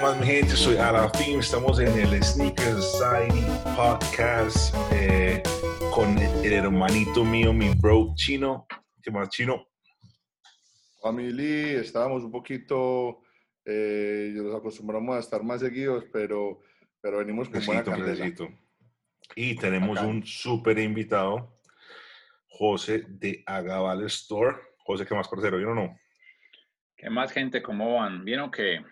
[0.00, 0.56] ¿Qué más, mi gente?
[0.56, 1.40] Soy Alafim.
[1.40, 3.44] Estamos en el Sneaker Society
[3.76, 5.42] Podcast eh,
[5.92, 8.66] con el hermanito mío, mi bro chino.
[9.02, 9.68] ¿Qué más, chino?
[11.02, 13.20] Family, estábamos un poquito,
[13.66, 16.60] eh, nos acostumbramos a estar más seguidos, pero,
[17.02, 18.16] pero venimos con buena Fresquito, candela.
[18.16, 18.48] fresquito.
[19.36, 20.06] Y tenemos Bacán.
[20.08, 21.60] un súper invitado,
[22.48, 24.56] José de Agabal Store.
[24.78, 25.60] José, ¿qué más, parcero?
[25.60, 25.94] ¿Yo o no?
[26.96, 27.62] ¿Qué más, gente?
[27.62, 28.24] ¿Cómo van?
[28.24, 28.82] ¿Bien o qué?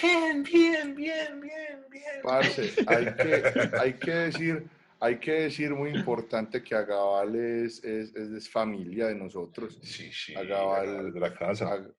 [0.00, 2.04] Bien, bien, bien, bien, bien.
[2.22, 3.42] Parce, hay que,
[3.78, 4.68] hay que decir,
[4.98, 9.78] hay que decir muy importante que Agabal es, es, es familia de nosotros.
[9.82, 10.34] Sí, sí.
[10.34, 11.66] Agabal- de la casa.
[11.74, 11.94] Ag-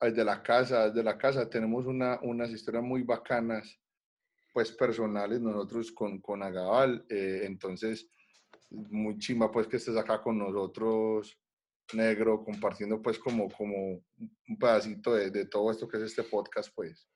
[0.00, 3.78] Desde la casa, desde la casa tenemos una, unas historias muy bacanas,
[4.52, 7.04] pues personales nosotros con, con Agabal.
[7.08, 8.08] eh, entonces,
[8.70, 11.38] muy chimba pues que estés acá con nosotros,
[11.92, 13.76] negro, compartiendo pues como, como
[14.16, 17.06] un pedacito de, de todo esto que es este podcast, pues.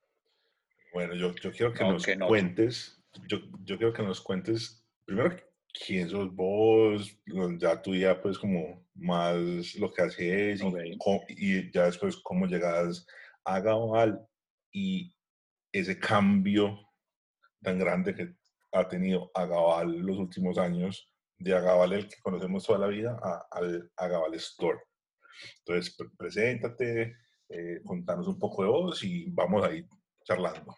[0.94, 2.28] Bueno, yo, yo quiero que No, nos que no.
[2.28, 5.36] cuentes, yo, yo quiero que nos cuentes, primero,
[5.84, 7.18] quién sos vos,
[7.58, 10.62] ya tú ya pues como más lo que haces
[11.36, 13.04] y, ya después cómo llegas
[13.44, 14.24] a Gabal
[14.72, 15.12] y
[15.72, 16.78] ese cambio
[17.60, 18.36] tan grande que
[18.72, 23.44] ha tenido Agabal los últimos años, de Agabal el que conocemos toda la vida a,
[23.50, 24.78] al Agabal Store.
[25.58, 27.16] Entonces, pre- preséntate,
[27.48, 29.84] eh, contanos un poco de vos y vamos ahí
[30.24, 30.76] charlando.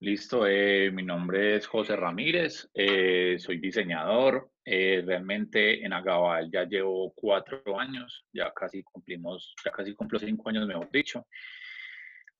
[0.00, 4.50] Listo, eh, mi nombre es José Ramírez, eh, soy diseñador.
[4.64, 10.50] eh, realmente en Agabal ya llevo cuatro años, ya casi cumplimos, ya casi cumplo cinco
[10.50, 11.26] años, mejor dicho.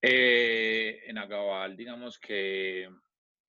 [0.01, 2.89] En Agabal, digamos que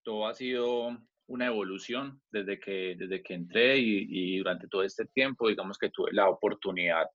[0.04, 5.06] todo ha sido una evolución desde que, desde que entré y, y durante todo este
[5.06, 7.06] tiempo, digamos que tuve la oportunidad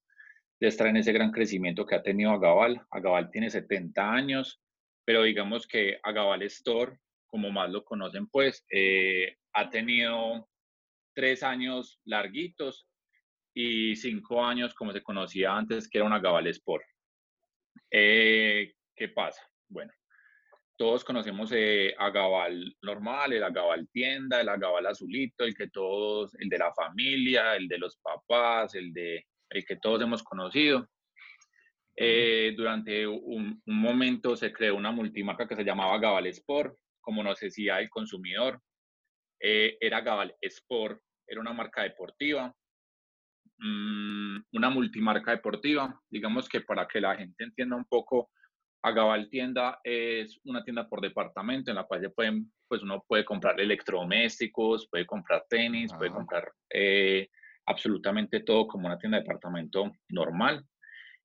[0.60, 2.80] de estar en ese gran crecimiento que ha tenido Agabal.
[2.90, 4.60] Agabal tiene 70 años,
[5.04, 10.48] pero digamos que Agabal Store, como más lo conocen, pues eh, ha tenido
[11.14, 12.86] tres años larguitos
[13.54, 16.84] y cinco años como se conocía antes, que era un Agabal Sport.
[17.90, 19.42] Eh, ¿Qué pasa?
[19.68, 19.92] Bueno,
[20.76, 21.94] todos conocemos eh,
[22.82, 27.68] normal, el Agabal tienda, el Agabal azulito, el que todos, el de la familia, el
[27.68, 30.88] de los papás, el de el que todos hemos conocido.
[31.96, 37.22] Eh, durante un, un momento se creó una multimarca que se llamaba Gabal Sport, como
[37.22, 38.60] necesidad del consumidor.
[39.40, 42.54] Eh, era Gabal Sport, era una marca deportiva,
[43.58, 46.00] mm, una multimarca deportiva.
[46.10, 48.30] Digamos que para que la gente entienda un poco,
[48.82, 53.58] Agabal Tienda es una tienda por departamento en la cual pueden, pues uno puede comprar
[53.58, 56.18] electrodomésticos, puede comprar tenis, puede Ajá.
[56.18, 57.28] comprar eh,
[57.66, 60.66] absolutamente todo como una tienda de departamento normal.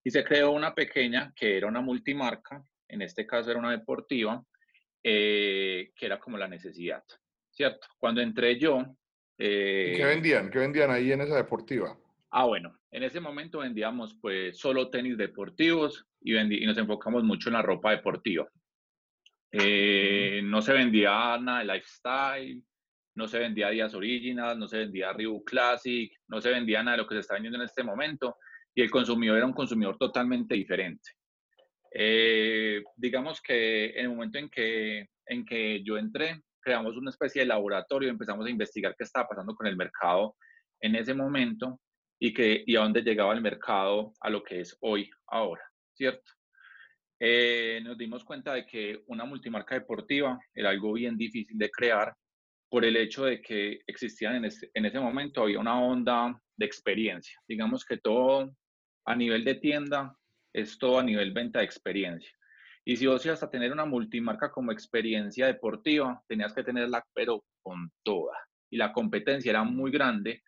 [0.09, 4.43] Y se creó una pequeña que era una multimarca, en este caso era una deportiva,
[5.03, 7.03] eh, que era como la necesidad,
[7.51, 7.85] ¿cierto?
[7.99, 8.79] Cuando entré yo...
[9.37, 10.49] ¿Y eh, qué vendían?
[10.49, 11.95] ¿Qué vendían ahí en esa deportiva?
[12.31, 17.49] Ah, bueno, en ese momento vendíamos pues solo tenis deportivos y, y nos enfocamos mucho
[17.49, 18.49] en la ropa deportiva.
[19.51, 22.63] Eh, no se vendía nada de lifestyle,
[23.13, 27.03] no se vendía Díaz Original, no se vendía Reebok Classic, no se vendía nada de
[27.03, 28.37] lo que se está vendiendo en este momento
[28.79, 31.11] y el consumidor era un consumidor totalmente diferente.
[31.93, 37.41] Eh, digamos que en el momento en que, en que yo entré, creamos una especie
[37.41, 40.37] de laboratorio, empezamos a investigar qué estaba pasando con el mercado
[40.79, 41.81] en ese momento
[42.17, 45.63] y, que, y a dónde llegaba el mercado a lo que es hoy, ahora,
[45.93, 46.31] ¿cierto?
[47.19, 52.15] Eh, nos dimos cuenta de que una multimarca deportiva era algo bien difícil de crear
[52.69, 56.65] por el hecho de que existían en, ese- en ese momento, había una onda de
[56.65, 57.37] experiencia.
[57.45, 58.55] Digamos que todo
[59.09, 60.15] a nivel de tienda
[60.53, 62.29] es todo a nivel venta de experiencia.
[62.85, 67.43] Y si vos ibas a tener una multimarca como experiencia deportiva, tenías que tenerla, pero
[67.63, 68.37] con toda.
[68.69, 70.43] Y la competencia era muy grande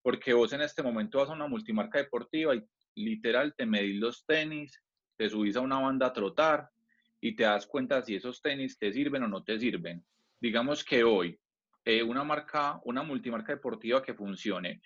[0.00, 4.24] porque vos en este momento vas a una multimarca deportiva y literal te medís los
[4.24, 4.82] tenis,
[5.18, 6.70] te subís a una banda a trotar
[7.20, 10.02] y te das cuenta si esos tenis te sirven o no te sirven.
[10.40, 11.38] Digamos que hoy
[11.84, 14.80] eh, una marca, una multimarca deportiva que funcione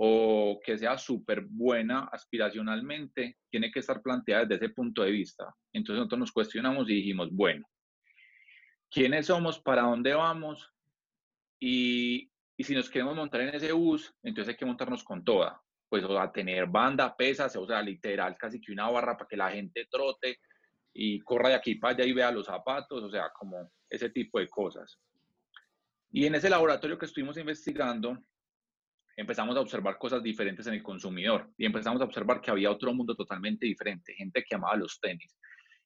[0.00, 5.52] o que sea súper buena aspiracionalmente, tiene que estar planteada desde ese punto de vista.
[5.72, 7.68] Entonces nosotros nos cuestionamos y dijimos, bueno,
[8.88, 9.58] ¿quiénes somos?
[9.58, 10.72] ¿Para dónde vamos?
[11.58, 15.60] Y, y si nos queremos montar en ese bus, entonces hay que montarnos con toda.
[15.88, 19.36] Pues, o sea, tener banda, pesas, o sea, literal, casi que una barra para que
[19.36, 20.38] la gente trote
[20.94, 24.38] y corra de aquí para allá y vea los zapatos, o sea, como ese tipo
[24.38, 24.96] de cosas.
[26.12, 28.22] Y en ese laboratorio que estuvimos investigando,
[29.18, 32.94] empezamos a observar cosas diferentes en el consumidor y empezamos a observar que había otro
[32.94, 35.36] mundo totalmente diferente, gente que amaba los tenis.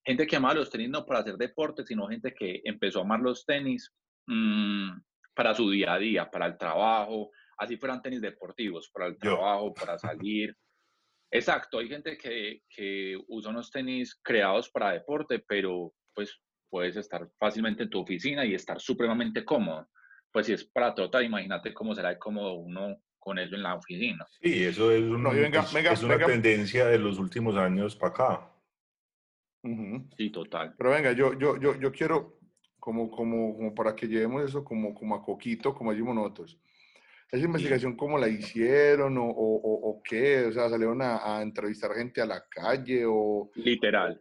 [0.05, 3.20] gente que amaba los tenis no para hacer deporte, sino gente que empezó a amar
[3.20, 3.90] los tenis
[4.26, 4.90] mm,
[5.34, 9.73] para su día a día, para el trabajo, así fueran tenis deportivos, para el trabajo,
[9.73, 10.55] para salir.
[11.31, 16.38] Exacto, hay gente que, que usa unos tenis creados para deporte, pero pues
[16.69, 19.88] puedes estar fácilmente en tu oficina y estar supremamente cómodo.
[20.31, 24.26] Pues si es para trotar, imagínate cómo será cómodo uno con eso en la oficina.
[24.42, 28.52] Sí, eso es, es una tendencia de los últimos años para acá.
[30.16, 30.74] Sí, total.
[30.76, 32.40] Pero venga, yo, yo, yo, yo quiero,
[32.80, 36.58] como, como, como para que llevemos eso como, como a coquito, como decimos nosotros.
[37.30, 40.46] ¿Esa investigación cómo la hicieron o, o, o qué?
[40.46, 43.50] O sea, ¿salieron a, a, entrevistar gente a la calle o...?
[43.54, 44.20] Literal,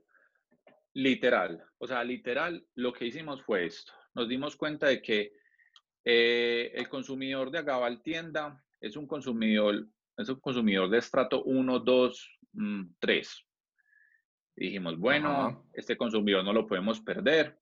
[0.93, 1.61] literal.
[1.79, 3.91] O sea, literal, lo que hicimos fue esto.
[4.13, 5.33] Nos dimos cuenta de que
[6.05, 9.87] eh, el consumidor de Agabal Tienda es un consumidor,
[10.17, 12.39] es un consumidor de estrato 1, 2,
[12.99, 13.45] 3
[14.55, 17.57] dijimos, bueno, este consumidor no lo podemos perder,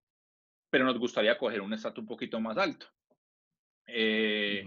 [0.69, 2.87] pero nos gustaría coger un estrato un poquito más alto.
[3.87, 4.65] Eh,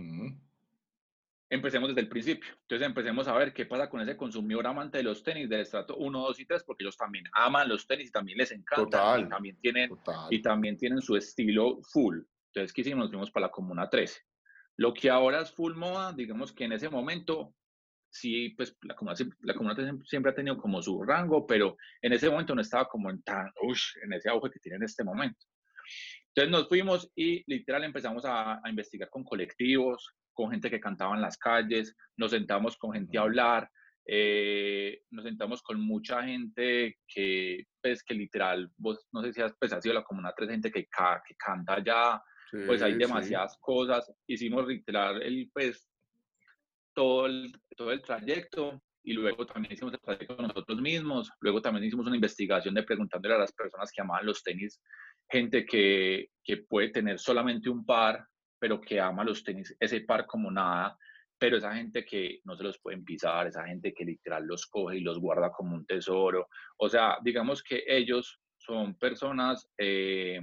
[1.49, 2.51] empecemos desde el principio.
[2.63, 5.97] Entonces empecemos a ver qué pasa con ese consumidor amante de los tenis del estrato
[5.97, 9.21] 1, 2 y 3, porque ellos también aman los tenis y también les encanta.
[9.21, 9.91] y, también tienen,
[10.31, 12.21] y también tienen su estilo full.
[12.49, 13.05] Entonces, ¿qué hicimos?
[13.05, 14.21] Nos fuimos para la Comuna 13.
[14.79, 17.55] Lo que ahora es full moda, digamos que en ese momento
[18.13, 22.55] sí, pues la comunidad, la siempre ha tenido como su rango, pero en ese momento
[22.55, 25.47] no estaba como en tan, ush, en ese auge que tiene en este momento.
[26.29, 31.23] Entonces nos fuimos y literal empezamos a, investigar con colectivos, con gente que cantaba en
[31.23, 33.69] las calles, nos sentamos con gente a hablar,
[34.07, 39.55] eh, nos sentamos con mucha gente que, pues, que literal, vos no sé si has,
[39.59, 42.23] pues, ha sido la comunidad tres gente que, que canta ya,
[42.67, 44.13] pues hay demasiadas cosas.
[44.27, 45.89] Hicimos literal el, pues,
[46.95, 51.85] todo el, todo el trayecto y luego también hicimos el trayecto nosotros mismos, luego también
[51.85, 54.81] hicimos una investigación de preguntándole a las personas que amaban los tenis,
[55.29, 58.25] gente que, que puede tener solamente un par,
[58.61, 60.97] pero que ama los tenis, ese par como nada,
[61.37, 64.99] pero esa gente que no se los pueden pisar, esa gente que literal los coge
[64.99, 66.49] y los guarda como un tesoro.
[66.77, 70.41] O sea, digamos que ellos son personas eh,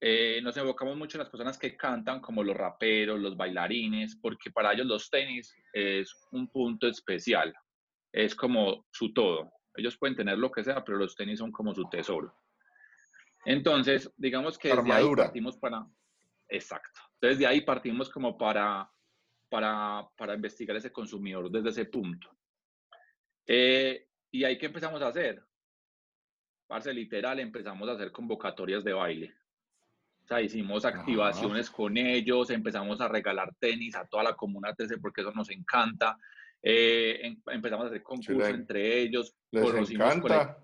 [0.00, 4.50] eh, nos enfocamos mucho en las personas que cantan, como los raperos, los bailarines, porque
[4.50, 7.54] para ellos los tenis es un punto especial,
[8.12, 9.50] es como su todo.
[9.76, 12.36] Ellos pueden tener lo que sea, pero los tenis son como su tesoro.
[13.44, 15.86] Entonces, digamos que desde ahí partimos para...
[16.48, 17.00] Exacto.
[17.14, 18.90] Entonces, de ahí partimos como para,
[19.48, 22.30] para, para investigar ese consumidor desde ese punto.
[23.46, 25.42] Eh, y ahí que empezamos a hacer.
[26.66, 29.34] Parce, literal, empezamos a hacer convocatorias de baile.
[30.24, 34.98] O sea, hicimos activaciones con ellos, empezamos a regalar tenis a toda la comuna TC
[35.00, 36.16] porque eso nos encanta.
[36.62, 39.36] Eh, em, empezamos a hacer concursos entre ellos.
[39.50, 40.58] Les encanta.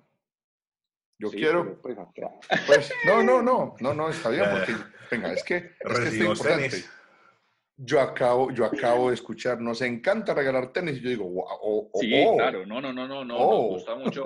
[1.18, 1.78] Yo quiero.
[1.82, 1.98] Pues,
[2.66, 4.74] pues, no, no, no, no, no, está bien, porque,
[5.10, 6.84] venga, es que, es que está importante.
[7.76, 11.90] Yo acabo, yo acabo de escuchar, nos encanta regalar tenis, y yo digo, wow, oh,
[11.92, 12.36] oh, Sí, oh".
[12.36, 13.68] claro, no, no, no, no, no, nos oh.
[13.68, 14.24] gusta mucho,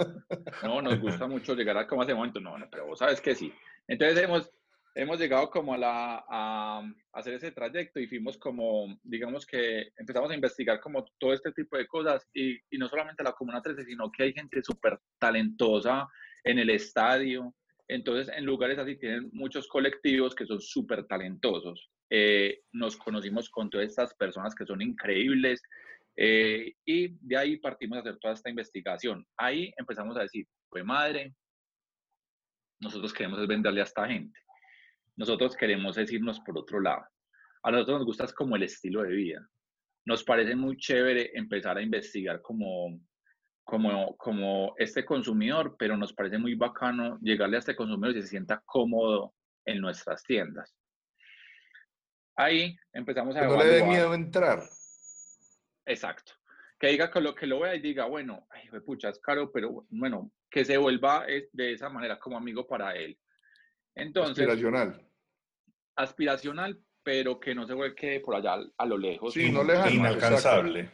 [0.63, 3.35] no, nos gusta mucho llegar a como ese momento, no, no, pero vos sabes que
[3.35, 3.53] sí.
[3.87, 4.51] Entonces hemos,
[4.95, 6.83] hemos llegado como a, la, a,
[7.13, 11.77] hacer ese trayecto y fuimos como, digamos que empezamos a investigar como todo este tipo
[11.77, 16.07] de cosas y, y no solamente la Comuna 13, sino que hay gente súper talentosa
[16.45, 17.55] en el estadio.
[17.89, 21.91] Entonces, en lugares así tienen muchos colectivos que son súper talentosos.
[22.11, 25.61] Eh, nos conocimos con todas estas personas que son increíbles
[26.17, 29.27] eh, y de ahí partimos a hacer toda esta investigación.
[29.37, 31.35] Ahí empezamos a decir, pues madre,
[32.81, 34.39] nosotros queremos venderle a esta gente
[35.17, 37.05] nosotros queremos decirnos por otro lado.
[37.63, 39.49] A nosotros nos gusta como el estilo de vida.
[40.07, 43.01] Nos parece muy chévere empezar a investigar como,
[43.65, 48.29] como, como este consumidor, pero nos parece muy bacano llegarle a este consumidor y se
[48.29, 50.77] sienta cómodo en nuestras tiendas.
[52.37, 53.47] Ahí empezamos a...
[53.47, 54.63] No le dé miedo entrar.
[55.87, 56.33] Exacto.
[56.79, 59.87] Que diga que lo que lo vea y diga, bueno, ay, pucha, es caro, pero
[59.89, 63.17] bueno, que se vuelva de esa manera como amigo para él.
[63.95, 65.01] Entonces, aspiracional.
[65.97, 69.35] Aspiracional, pero que no se quede por allá a lo lejos.
[69.35, 69.91] Sí, no lejano.
[69.91, 70.91] Inalcanzable.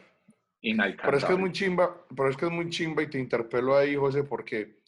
[0.61, 1.05] Inalcanzable.
[1.05, 3.75] Pero es que es muy chimba, pero es que es muy chimba y te interpelo
[3.75, 4.81] ahí, José, porque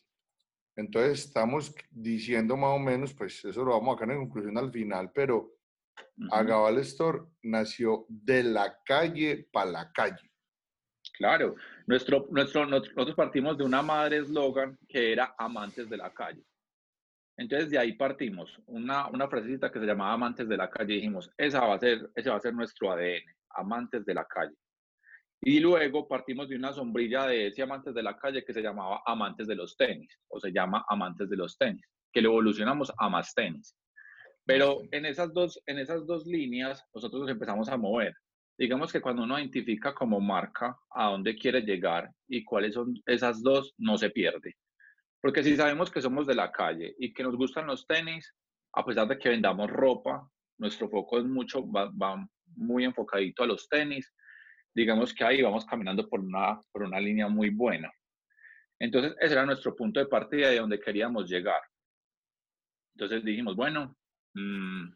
[0.75, 4.71] entonces estamos diciendo más o menos, pues eso lo vamos a sacar en conclusión al
[4.71, 5.55] final, pero
[6.31, 10.31] Agabal Store nació de la calle para la calle.
[11.13, 11.55] Claro,
[11.85, 16.43] nuestro, nuestro, nosotros partimos de una madre eslogan que era amantes de la calle.
[17.37, 21.31] Entonces de ahí partimos, una, una frasecita que se llamaba Amantes de la Calle, dijimos,
[21.37, 24.55] esa va a ser, ese va a ser nuestro ADN, Amantes de la Calle.
[25.41, 29.01] Y luego partimos de una sombrilla de ese Amantes de la Calle que se llamaba
[29.05, 33.09] Amantes de los Tenis, o se llama Amantes de los Tenis, que lo evolucionamos a
[33.09, 33.75] Más Tenis.
[34.45, 38.13] Pero en esas, dos, en esas dos líneas nosotros nos empezamos a mover.
[38.57, 43.41] Digamos que cuando uno identifica como marca a dónde quiere llegar y cuáles son esas
[43.41, 44.55] dos, no se pierde.
[45.23, 48.35] Porque si sabemos que somos de la calle y que nos gustan los tenis,
[48.73, 52.27] a pesar de que vendamos ropa, nuestro foco es mucho, va, va
[52.57, 54.13] muy enfocadito a los tenis,
[54.75, 57.89] digamos que ahí vamos caminando por una, por una línea muy buena.
[58.77, 61.61] Entonces, ese era nuestro punto de partida de donde queríamos llegar.
[62.93, 63.95] Entonces dijimos, bueno,
[64.33, 64.89] mm,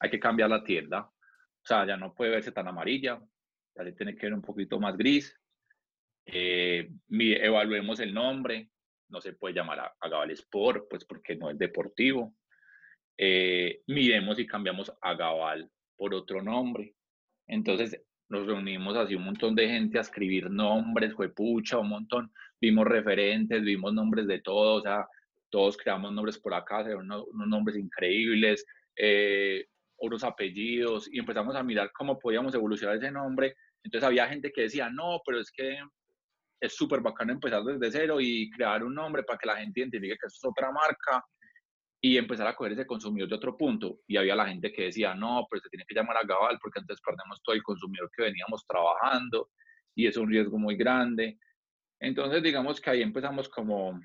[0.00, 1.00] hay que cambiar la tienda.
[1.00, 3.22] O sea, ya no puede verse tan amarilla,
[3.74, 5.34] ya tiene que ver un poquito más gris.
[6.26, 8.70] Eh, evaluemos el nombre,
[9.08, 12.34] no se puede llamar a, a Gabal Sport, pues porque no es deportivo.
[13.18, 16.94] Eh, miremos y cambiamos a Gabal por otro nombre.
[17.46, 22.32] Entonces nos reunimos así un montón de gente a escribir nombres, fue pucha, un montón,
[22.60, 25.06] vimos referentes, vimos nombres de todos, o sea,
[25.48, 29.66] todos creamos nombres por acá, unos, unos nombres increíbles, eh,
[29.98, 33.54] unos apellidos, y empezamos a mirar cómo podíamos evolucionar ese nombre.
[33.82, 35.78] Entonces había gente que decía, no, pero es que
[36.60, 40.16] es súper bacano empezar desde cero y crear un nombre para que la gente identifique
[40.20, 41.24] que es otra marca
[42.00, 44.00] y empezar a coger ese consumidor de otro punto.
[44.06, 46.80] Y había la gente que decía, no, pero se tiene que llamar a Gabal porque
[46.80, 49.50] antes perdemos todo el consumidor que veníamos trabajando
[49.94, 51.38] y es un riesgo muy grande.
[52.00, 53.98] Entonces, digamos que ahí empezamos como,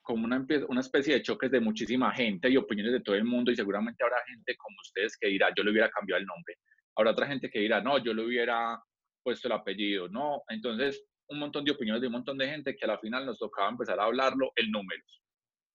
[0.00, 3.50] como una, una especie de choques de muchísima gente y opiniones de todo el mundo
[3.50, 6.56] y seguramente habrá gente como ustedes que dirá, yo le hubiera cambiado el nombre.
[6.96, 8.80] Habrá otra gente que dirá, no, yo le hubiera
[9.22, 10.08] puesto el apellido.
[10.08, 13.26] No, entonces un montón de opiniones de un montón de gente que a la final
[13.26, 15.22] nos tocaba empezar a hablarlo en números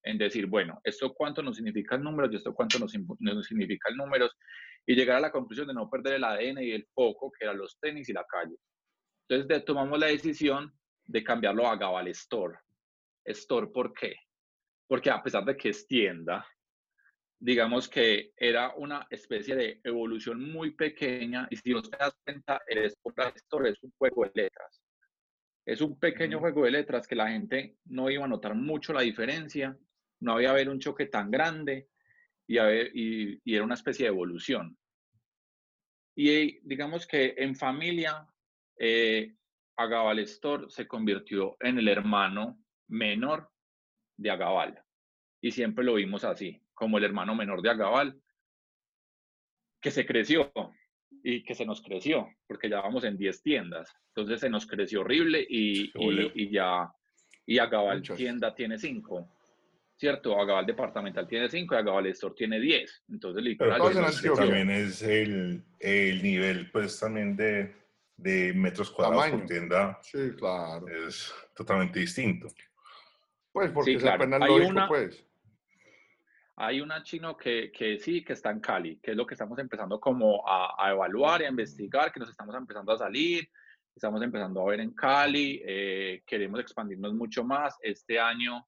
[0.07, 3.97] en decir, bueno, esto cuánto nos significa el número y esto cuánto nos, significa el
[3.97, 4.29] número,
[4.85, 7.57] y llegar a la conclusión de no perder el ADN y el foco, que eran
[7.57, 8.55] los tenis y la calle.
[9.27, 10.73] Entonces tomamos la decisión
[11.05, 12.57] de cambiarlo a Gabal Store.
[13.25, 14.15] Store, ¿por qué?
[14.87, 16.47] Porque a pesar de que es tienda,
[17.37, 22.61] digamos que era una especie de evolución muy pequeña, y si no te das cuenta,
[22.67, 24.81] el Store es un juego de letras.
[25.67, 29.01] Es un pequeño juego de letras que la gente no iba a notar mucho la
[29.01, 29.77] diferencia,
[30.21, 31.89] no había haber un choque tan grande
[32.47, 34.77] y, y, era una especie de evolución.
[36.15, 38.25] Y digamos que en familia,
[38.79, 39.35] eh,
[39.75, 43.51] Agabal Store se convirtió en el hermano menor
[44.15, 44.81] de Agabal.
[45.41, 48.21] Y siempre lo vimos así, como el hermano menor de Agabal,
[49.81, 50.49] que se creció
[51.29, 53.93] y que se nos creció, porque ya vamos en 10 tiendas.
[54.15, 56.89] Entonces se nos creció horrible y, y, ya,
[57.45, 59.29] y Agabal tienda tiene 5.
[59.97, 60.39] ¿cierto?
[60.39, 63.03] Agabal Departamental tiene 5 y Agabal Store tiene 10.
[63.09, 63.81] Entonces, literal.
[64.21, 67.75] Pero también es el, el, nivel, pues, también de,
[68.15, 69.99] de metros cuadrados por tienda.
[70.01, 70.87] Sí, claro.
[70.87, 72.47] Es totalmente distinto.
[73.51, 74.23] Pues, porque sí, claro.
[74.45, 75.25] Hay una, pues.
[76.59, 79.59] Hay una chino que, que, sí, que está en Cali, que es lo que estamos
[79.59, 83.47] empezando como a, a, evaluar y a investigar, que nos estamos empezando a salir,
[83.95, 87.77] estamos empezando a ver en Cali, eh, queremos expandirnos mucho más.
[87.81, 88.67] Este año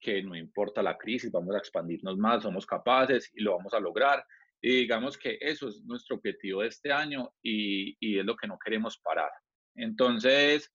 [0.00, 3.80] que no importa la crisis, vamos a expandirnos más, somos capaces y lo vamos a
[3.80, 4.24] lograr.
[4.60, 8.46] Y digamos que eso es nuestro objetivo de este año y, y es lo que
[8.46, 9.30] no queremos parar.
[9.74, 10.72] Entonces,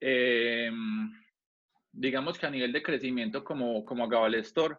[0.00, 1.12] em,
[1.92, 4.76] digamos que a nivel de crecimiento como, como Agabal Store,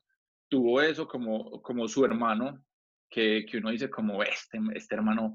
[0.53, 2.63] tuvo eso como, como su hermano,
[3.09, 5.33] que, que uno dice como este, este hermano,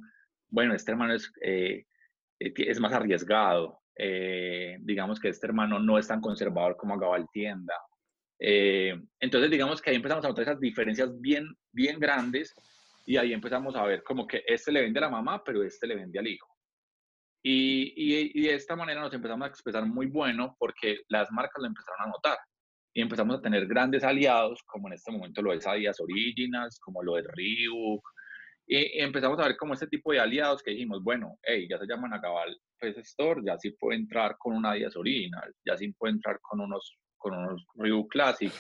[0.49, 1.87] bueno, este hermano es, eh,
[2.39, 3.81] eh, es más arriesgado.
[3.97, 7.75] Eh, digamos que este hermano no es tan conservador como Agabal Tienda
[8.39, 12.55] eh, entonces, digamos que ahí empezamos a notar esas diferencias bien, bien grandes
[13.05, 15.89] y ahí empezamos a ver como que este le vende a la mamá, pero este
[15.89, 16.47] le vende al hijo.
[17.43, 21.67] Y, y, de esta manera nos empezamos a expresar muy bueno porque las marcas lo
[21.67, 22.39] empezaron a notar
[22.95, 27.03] y empezamos a tener grandes aliados, como en este momento lo es Adidas Originals, como
[27.03, 28.07] lo es Reebok,
[28.67, 31.87] y, empezamos a ver como este tipo de aliados que dijimos, bueno, hey, ya se
[31.87, 35.93] llaman a Cabal pues, Store, ya sí puede entrar con una Adidas Original, ya sí
[35.93, 38.53] puede entrar con unos con unos Ryu Classic.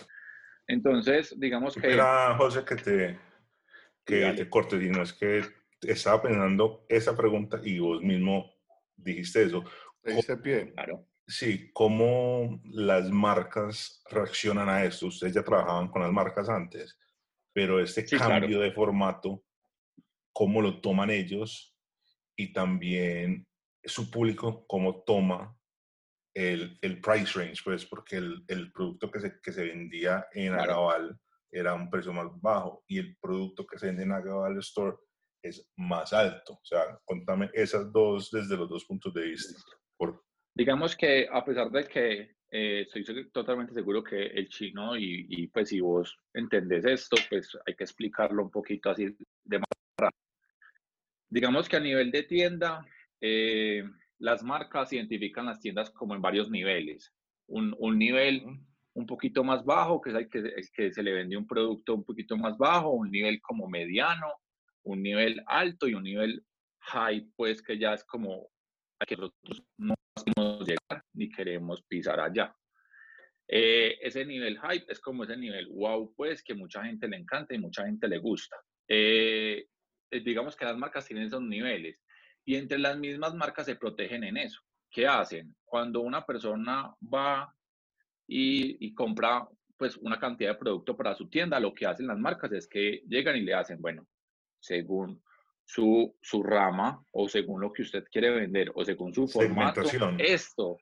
[0.67, 1.93] Entonces, digamos que...
[1.93, 3.19] Era, José, que te,
[4.05, 5.43] que te corte, y no es que
[5.81, 8.53] estaba pensando esa pregunta y vos mismo
[8.97, 9.65] dijiste eso.
[10.03, 10.73] Ese pie.
[10.73, 11.07] Claro.
[11.29, 15.09] Sí, ¿cómo las marcas reaccionan a esto?
[15.09, 16.99] Ustedes ya trabajaban con las marcas antes,
[17.53, 19.45] pero este cambio de formato,
[20.33, 21.77] ¿cómo lo toman ellos?
[22.35, 23.47] Y también
[23.85, 25.55] su público, ¿cómo toma
[26.33, 30.55] el, el, price range, pues, porque el, el producto que se, que se, vendía en
[30.55, 31.19] Agabal
[31.51, 34.97] era un precio más bajo y el producto que se vende en Agabal Store
[35.43, 36.55] es más alto.
[36.55, 39.61] O sea, contame esas dos desde los dos puntos de vista.
[40.59, 45.47] Digamos que a pesar de que eh, estoy totalmente seguro que el chino y, y,
[45.47, 49.05] pues si vos entendés esto, pues hay que explicarlo un poquito así
[49.45, 50.13] de manera.
[51.29, 52.85] Digamos que a nivel de tienda,
[53.21, 53.85] eh,
[54.19, 57.15] las marcas identifican las tiendas como en varios niveles.
[57.47, 58.43] Un, un nivel
[58.95, 61.95] un poquito más bajo, que es el que, el que se le vende un producto
[61.95, 64.27] un poquito más bajo, un nivel como mediano,
[64.83, 66.45] un nivel alto y un nivel
[66.81, 68.51] high, pues que ya es como
[69.07, 69.95] que nosotros no
[70.33, 72.55] podemos llegar ni queremos pisar allá.
[73.47, 77.55] Eh, ese nivel hype es como ese nivel wow, pues que mucha gente le encanta
[77.55, 78.57] y mucha gente le gusta.
[78.87, 79.67] Eh,
[80.11, 81.99] eh, digamos que las marcas tienen esos niveles
[82.45, 84.61] y entre las mismas marcas se protegen en eso.
[84.91, 85.55] ¿Qué hacen?
[85.65, 87.55] Cuando una persona va
[88.27, 92.19] y, y compra pues una cantidad de producto para su tienda, lo que hacen las
[92.19, 94.07] marcas es que llegan y le hacen, bueno,
[94.61, 95.23] según
[95.69, 99.83] su, su rama o según lo que usted quiere vender o según su formato,
[100.19, 100.79] esto,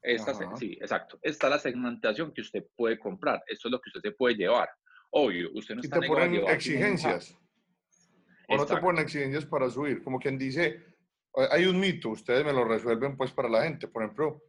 [0.00, 3.90] esta, sí, exacto, esta es la segmentación que usted puede comprar, esto es lo que
[3.90, 4.70] usted se puede llevar.
[5.10, 7.36] Obvio, usted no está te ponen exigencias.
[8.48, 10.02] O no te ponen exigencias para subir.
[10.02, 10.82] Como quien dice,
[11.50, 13.86] hay un mito, ustedes me lo resuelven pues para la gente.
[13.86, 14.42] Por ejemplo,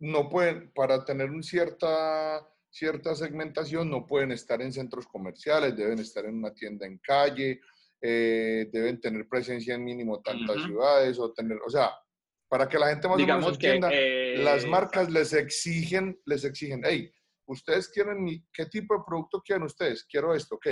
[0.00, 6.00] no pueden, para tener un cierta cierta segmentación, no pueden estar en centros comerciales, deben
[6.00, 7.60] estar en una tienda en calle,
[8.06, 11.90] eh, deben tener presencia en mínimo tantas ciudades, o tener, o sea,
[12.50, 16.44] para que la gente más Digamos o menos entienda, que, las marcas les exigen, les
[16.44, 17.10] exigen, hey,
[17.46, 20.04] ustedes quieren, ¿qué tipo de producto quieren ustedes?
[20.04, 20.66] Quiero esto, ok.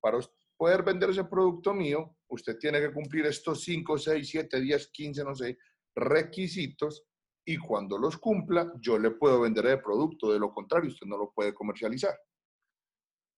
[0.00, 0.18] Para
[0.56, 5.24] poder vender ese producto mío, usted tiene que cumplir estos 5, 6, 7, 10, 15,
[5.24, 5.58] no sé,
[5.94, 7.04] requisitos
[7.44, 10.32] y cuando los cumpla, yo le puedo vender el producto.
[10.32, 12.14] De lo contrario, usted no lo puede comercializar.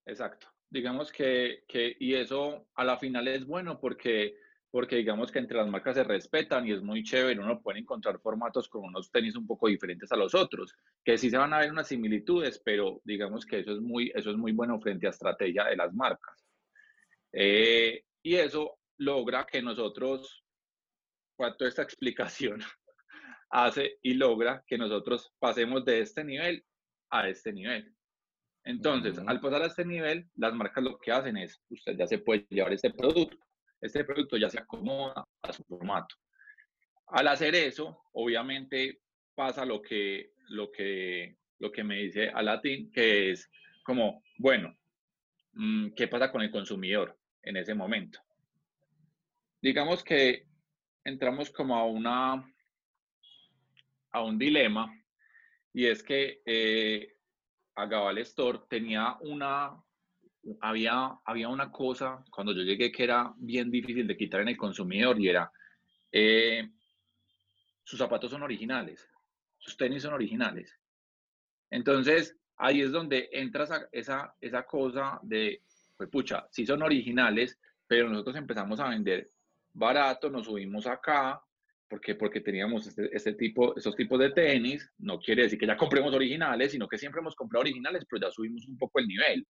[0.07, 0.49] Exacto.
[0.69, 4.37] Digamos que, que, y eso a la final es bueno porque,
[4.71, 7.41] porque digamos que entre las marcas se respetan y es muy chévere.
[7.41, 11.29] Uno puede encontrar formatos con unos tenis un poco diferentes a los otros, que sí
[11.29, 14.53] se van a ver unas similitudes, pero digamos que eso es muy, eso es muy
[14.53, 16.45] bueno frente a estrategia de las marcas.
[17.33, 20.45] Eh, y eso logra que nosotros,
[21.37, 22.61] cuanto esta explicación,
[23.51, 26.65] hace y logra que nosotros pasemos de este nivel
[27.11, 27.93] a este nivel.
[28.65, 32.19] Entonces, al pasar a este nivel, las marcas lo que hacen es, usted ya se
[32.19, 33.37] puede llevar este producto,
[33.81, 36.15] este producto ya se acomoda a su formato.
[37.07, 39.01] Al hacer eso, obviamente
[39.35, 43.51] pasa lo que, lo que, lo que me dice Alatin, que es
[43.83, 44.77] como, bueno,
[45.53, 48.21] mm, ¿qué pasa con el consumidor en ese momento?
[49.63, 50.47] Digamos que
[51.05, 52.47] entramos como a una
[54.13, 54.93] a un dilema
[55.73, 57.17] y es que eh,
[57.81, 59.77] Agabal Store tenía una,
[60.61, 64.57] había, había una cosa cuando yo llegué que era bien difícil de quitar en el
[64.57, 65.51] consumidor y era,
[66.13, 66.69] eh,
[67.83, 69.09] sus zapatos son originales,
[69.59, 70.79] sus tenis son originales.
[71.71, 75.63] Entonces, ahí es donde entra esa, esa, esa cosa de,
[75.97, 79.31] pues pucha, sí son originales, pero nosotros empezamos a vender
[79.73, 81.43] barato, nos subimos acá,
[81.91, 85.77] porque, porque teníamos este, este, tipo, estos tipos de tenis, no quiere decir que ya
[85.77, 89.47] compremos originales, sino que siempre hemos comprado originales, pero ya subimos un poco el nivel.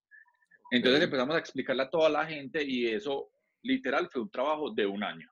[0.71, 3.29] Entonces empezamos a explicarle a toda la gente y eso
[3.61, 5.29] literal fue un trabajo de un año.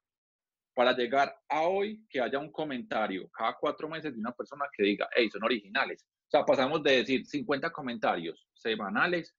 [0.76, 4.84] Para llegar a hoy, que haya un comentario cada cuatro meses de una persona que
[4.84, 6.06] diga, hey, son originales.
[6.28, 9.36] O sea, pasamos de decir 50 comentarios semanales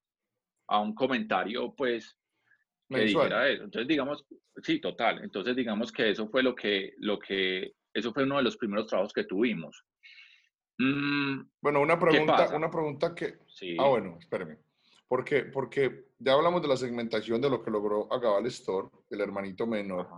[0.67, 2.17] a un comentario, pues,
[2.91, 3.65] que dijera eso.
[3.65, 4.25] Entonces, digamos,
[4.63, 5.23] sí, total.
[5.23, 8.87] Entonces, digamos que eso fue lo que, lo que, eso fue uno de los primeros
[8.87, 9.85] trabajos que tuvimos.
[10.79, 13.39] Mm, bueno, una pregunta, una pregunta que...
[13.49, 13.77] Sí.
[13.79, 14.59] Ah, bueno, espérame.
[15.07, 19.67] Porque, porque ya hablamos de la segmentación de lo que logró Agabal Store, el hermanito
[19.67, 20.09] menor.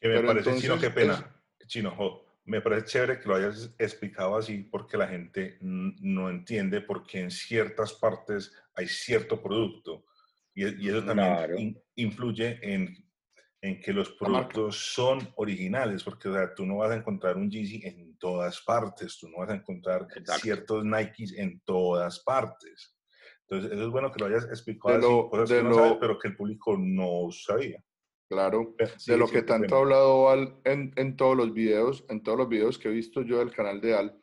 [0.00, 1.34] Que me parece, Chino, qué pena.
[1.66, 7.04] Chino, me parece chévere que lo hayas explicado así porque la gente no entiende por
[7.04, 10.04] qué en ciertas partes hay cierto producto
[10.56, 12.96] y, eso también influye en,
[13.60, 17.50] en, que los productos son originales, porque o sea, tú no vas a encontrar un
[17.50, 20.06] Yeezy en todas partes, tú no vas a encontrar
[20.40, 22.96] ciertos Nikes en todas partes.
[23.42, 26.76] Entonces, eso es bueno que lo hayas explicado, cosas que no pero que el público
[26.78, 27.84] no sabía.
[28.28, 28.74] Claro,
[29.06, 32.48] de lo que tanto ha hablado Al en, en, todos los videos, en todos los
[32.48, 34.20] videos que he visto yo del canal de Al,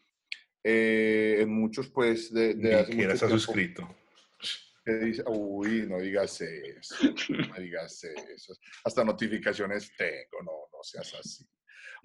[0.62, 4.03] eh, en muchos pues de, de hace mucho tiempo, suscrito
[4.84, 6.96] que dice, uy, no digas eso,
[7.30, 8.54] no digas eso.
[8.84, 11.46] Hasta notificaciones tengo, no, no seas así.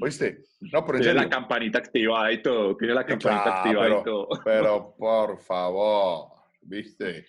[0.01, 0.45] ¿Oíste?
[0.73, 4.29] No, pero tiene la campanita activada y todo, tiene la campanita activada pero, y todo.
[4.45, 6.29] Pero por favor,
[6.61, 7.27] ¿viste?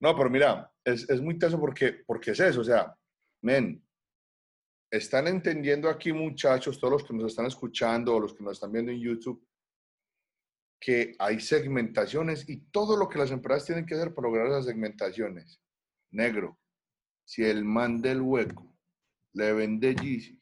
[0.00, 2.92] No, pero mira, es, es muy teso porque, porque es eso, o sea,
[3.42, 3.80] men,
[4.90, 8.72] están entendiendo aquí, muchachos, todos los que nos están escuchando o los que nos están
[8.72, 9.46] viendo en YouTube,
[10.80, 14.66] que hay segmentaciones y todo lo que las empresas tienen que hacer para lograr esas
[14.66, 15.60] segmentaciones.
[16.10, 16.58] Negro,
[17.24, 18.74] si el man del hueco
[19.34, 20.40] le vende Yeezy,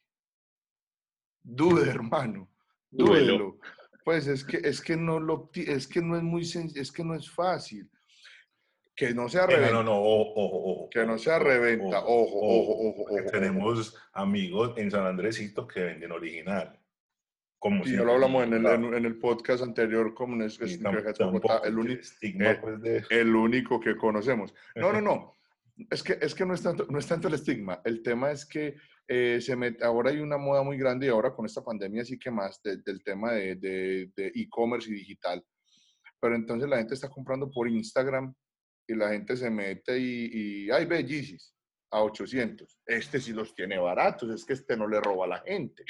[1.42, 2.50] dude, hermano,
[2.90, 3.58] dúdelo.
[4.04, 7.14] Pues es que, es que no lo, es que no es muy es que no
[7.14, 7.90] es fácil.
[8.94, 9.72] Que no sea reventa.
[9.72, 11.98] No, no, ojo, ojo, Que no sea reventa.
[12.04, 13.30] Ojo, ojo, ojo.
[13.30, 16.80] Tenemos amigos en San Andresito que venden original.
[17.58, 20.86] Como y ya lo hablamos en el, en, el, podcast anterior, como es, es el,
[20.86, 24.54] único, eh, pues, el único que conocemos.
[24.74, 25.32] No, no, no.
[25.90, 27.82] Es que, es que no, es tanto, no es tanto el estigma.
[27.84, 31.44] El tema es que eh, se ahora hay una moda muy grande y ahora con
[31.44, 35.44] esta pandemia sí que más del tema de e-commerce y digital.
[36.18, 38.34] Pero entonces la gente está comprando por Instagram
[38.86, 40.30] y la gente se mete y,
[40.66, 41.04] y ay, ve
[41.90, 42.80] a 800.
[42.86, 45.84] Este sí los tiene baratos, es que este no le roba a la gente.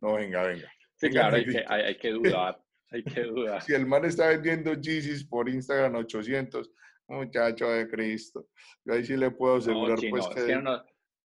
[0.00, 0.70] No, venga, venga.
[1.04, 2.60] Sí, claro, hay que, hay, que, dudar.
[2.90, 3.62] Hay que dudar.
[3.62, 6.70] si el man está vendiendo Yeezys por Instagram a 800,
[7.08, 8.48] muchacho de Cristo,
[8.84, 10.56] yo ahí sí le puedo asegurar pues que...
[10.56, 10.82] no,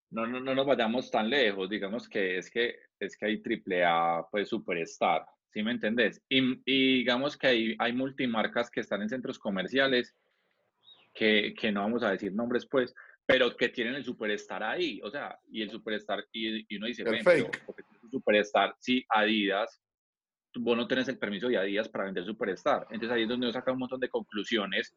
[0.09, 4.25] no, no, nos vayamos tan lejos, digamos que es que, es que hay triple A,
[4.29, 6.21] pues superstar, ¿sí me entendés?
[6.27, 10.15] Y, y digamos que hay, hay multimarcas que están en centros comerciales
[11.13, 12.93] que, que, no vamos a decir nombres pues,
[13.25, 17.03] pero que tienen el superstar ahí, o sea, y el superstar, y, y uno dice,
[17.03, 17.63] el fake.
[18.11, 19.81] Superstar, sí, Adidas,
[20.55, 23.53] vos no tenés el permiso de Adidas para vender superstar, entonces ahí es donde uno
[23.53, 24.93] saca un montón de conclusiones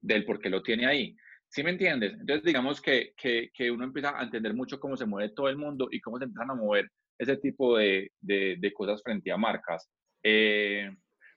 [0.00, 1.16] del por qué lo tiene ahí.
[1.48, 2.14] ¿Sí me entiendes?
[2.14, 5.56] Entonces, digamos que, que, que, uno empieza a entender mucho cómo se mueve todo el
[5.56, 9.36] mundo y cómo se empiezan a mover ese tipo de, de, de cosas frente a
[9.36, 9.88] marcas.
[10.22, 10.90] Eh,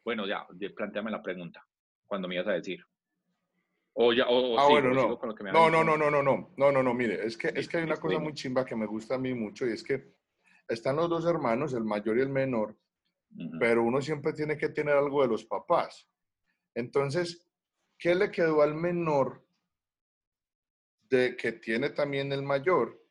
[0.04, 1.64] bueno, ya, planteame la pregunta,
[2.08, 2.80] cuando me ibas a decir.
[3.94, 5.20] O ya, o, ah, bueno, no.
[5.52, 7.84] no, no, no, no, no, no, no, no, no, mire, es que, es que hay
[7.84, 10.14] una cosa muy chimba que me gusta a mí mucho y es que
[10.68, 12.78] están los dos hermanos, el mayor y el menor,
[13.60, 16.08] pero uno siempre tiene que tener algo de los papás.
[16.74, 17.48] Entonces,
[17.98, 19.46] ¿qué le quedó al menor
[21.10, 23.02] de que tiene también el mayor?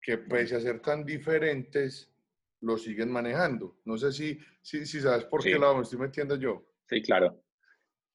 [0.00, 2.12] Que pese a ser tan diferentes,
[2.60, 3.78] lo siguen manejando.
[3.84, 6.64] No sé si, si, si sabes por qué lado me estoy metiendo yo.
[6.88, 7.42] Sí, claro.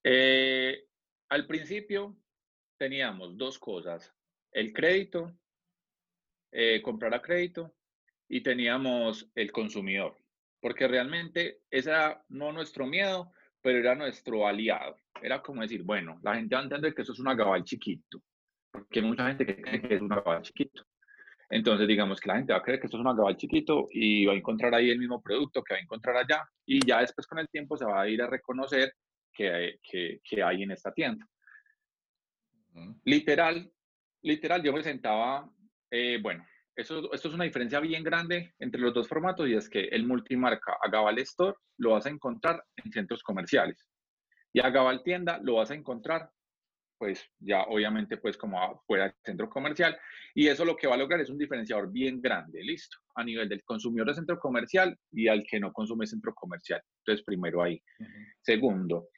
[0.04, 0.88] Eh,
[1.30, 2.18] al principio
[2.78, 4.14] teníamos dos cosas,
[4.52, 5.38] el crédito,
[6.52, 7.77] eh, comprar a crédito
[8.30, 10.18] y teníamos el consumidor,
[10.60, 14.98] porque realmente ese era no nuestro miedo, pero era nuestro aliado.
[15.22, 18.22] Era como decir, bueno, la gente va a entender que eso es un agabal chiquito,
[18.72, 20.84] porque hay mucha gente que cree que es un agabal chiquito.
[21.50, 24.26] Entonces, digamos que la gente va a creer que esto es un agabal chiquito y
[24.26, 27.26] va a encontrar ahí el mismo producto que va a encontrar allá y ya después
[27.26, 28.94] con el tiempo se va a ir a reconocer
[29.34, 31.26] que, que, hay en esta tienda.
[33.06, 33.72] Literal,
[34.24, 35.50] literal, yo me sentaba,
[35.90, 36.46] eh, bueno,
[36.78, 40.06] eso, esto es una diferencia bien grande entre los dos formatos y es que el
[40.06, 43.90] multimarca Agabal Store lo vas a encontrar en centros comerciales
[44.54, 46.30] y Agabal Tienda lo vas a encontrar
[46.98, 49.98] pues ya obviamente pues como fuera del centro comercial
[50.34, 53.50] y eso lo que va a lograr es un diferenciador bien grande, listo, a nivel
[53.50, 56.82] del consumidor de centro comercial y al que no consume centro comercial.
[57.00, 57.82] Entonces primero ahí.
[58.42, 59.10] Segundo,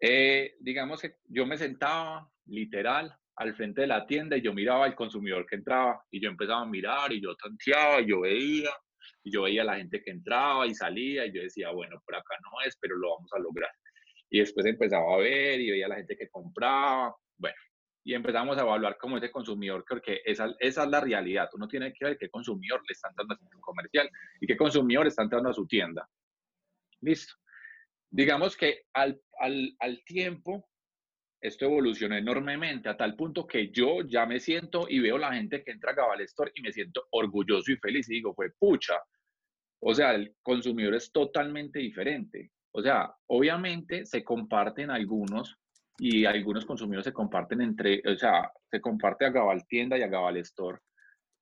[0.00, 4.86] eh, digamos que yo me sentaba literal al frente de la tienda y yo miraba
[4.86, 8.70] al consumidor que entraba y yo empezaba a mirar y yo tanteaba y yo veía
[9.22, 12.14] y yo veía a la gente que entraba y salía y yo decía, bueno, por
[12.14, 13.70] acá no es, pero lo vamos a lograr.
[14.30, 17.56] Y después empezaba a ver y veía a la gente que compraba, bueno,
[18.04, 21.48] y empezamos a evaluar cómo ese consumidor, porque esa, es la realidad.
[21.52, 24.08] Uno tiene que ver qué consumidor le está entrando a su comercial
[24.40, 26.08] y qué consumidor está entrando a su tienda.
[27.00, 27.34] Listo
[28.10, 30.68] digamos que al, al, tiempo
[31.40, 35.62] esto evolucionó enormemente a tal punto que yo ya me siento y veo la gente
[35.62, 38.94] que entra a Gabal Store y me siento orgulloso y feliz y digo, fue pucha.
[39.80, 42.52] O sea, el consumidor es totalmente diferente.
[42.72, 45.56] O sea, obviamente se comparten algunos
[45.98, 50.08] y algunos consumidores se comparten entre, o sea, se comparte a Gabal Tienda y a
[50.08, 50.78] Gabal Store,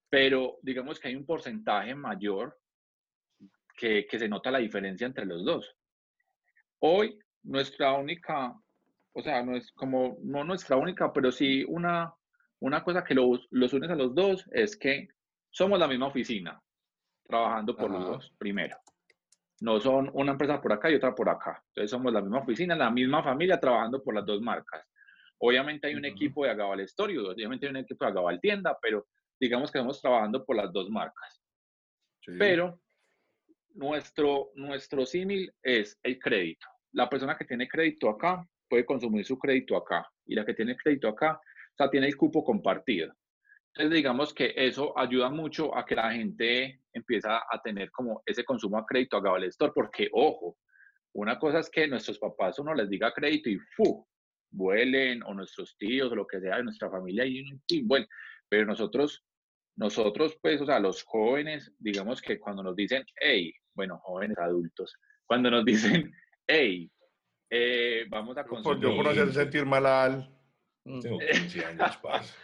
[0.08, 2.56] pero digamos que hay un porcentaje mayor
[3.76, 5.76] que, que se nota la diferencia entre los dos.
[6.80, 8.54] Hoy nuestra única,
[9.14, 12.12] o sea, no es como, no nuestra única, pero sí una,
[12.60, 15.08] una cosa que los, los une a los dos es que
[15.50, 16.60] somos la misma oficina,
[17.24, 18.76] trabajando por los dos, primero.
[19.60, 21.62] No son una empresa por acá y otra por acá.
[21.68, 24.84] Entonces somos la misma oficina, la misma familia, trabajando por las dos marcas.
[25.38, 29.06] Obviamente hay un equipo de Agabal Store, obviamente hay un equipo de Agabal Tienda, pero
[29.38, 31.40] digamos que estamos trabajando por las dos marcas.
[32.38, 32.80] Pero
[33.74, 39.38] nuestro, nuestro símil es el crédito la persona que tiene crédito acá puede consumir su
[39.38, 43.14] crédito acá y la que tiene crédito acá, o sea, tiene el cupo compartido.
[43.68, 48.44] Entonces, digamos que eso ayuda mucho a que la gente empieza a tener como ese
[48.44, 50.56] consumo a crédito a Gabal Store, porque, ojo,
[51.14, 54.04] una cosa es que nuestros papás uno les diga crédito y ¡fu!
[54.50, 58.06] vuelen, o nuestros tíos, o lo que sea de nuestra familia, y, y bueno,
[58.48, 59.24] pero nosotros,
[59.76, 64.96] nosotros, pues, o sea, los jóvenes, digamos que cuando nos dicen, hey, bueno, jóvenes adultos,
[65.26, 65.64] cuando nos
[66.02, 66.12] dicen,
[66.48, 66.90] hey,
[67.56, 68.82] eh, vamos a consumir.
[68.82, 70.28] Yo por hacer sentir mal al.
[70.82, 72.36] Tengo 15 años, paz.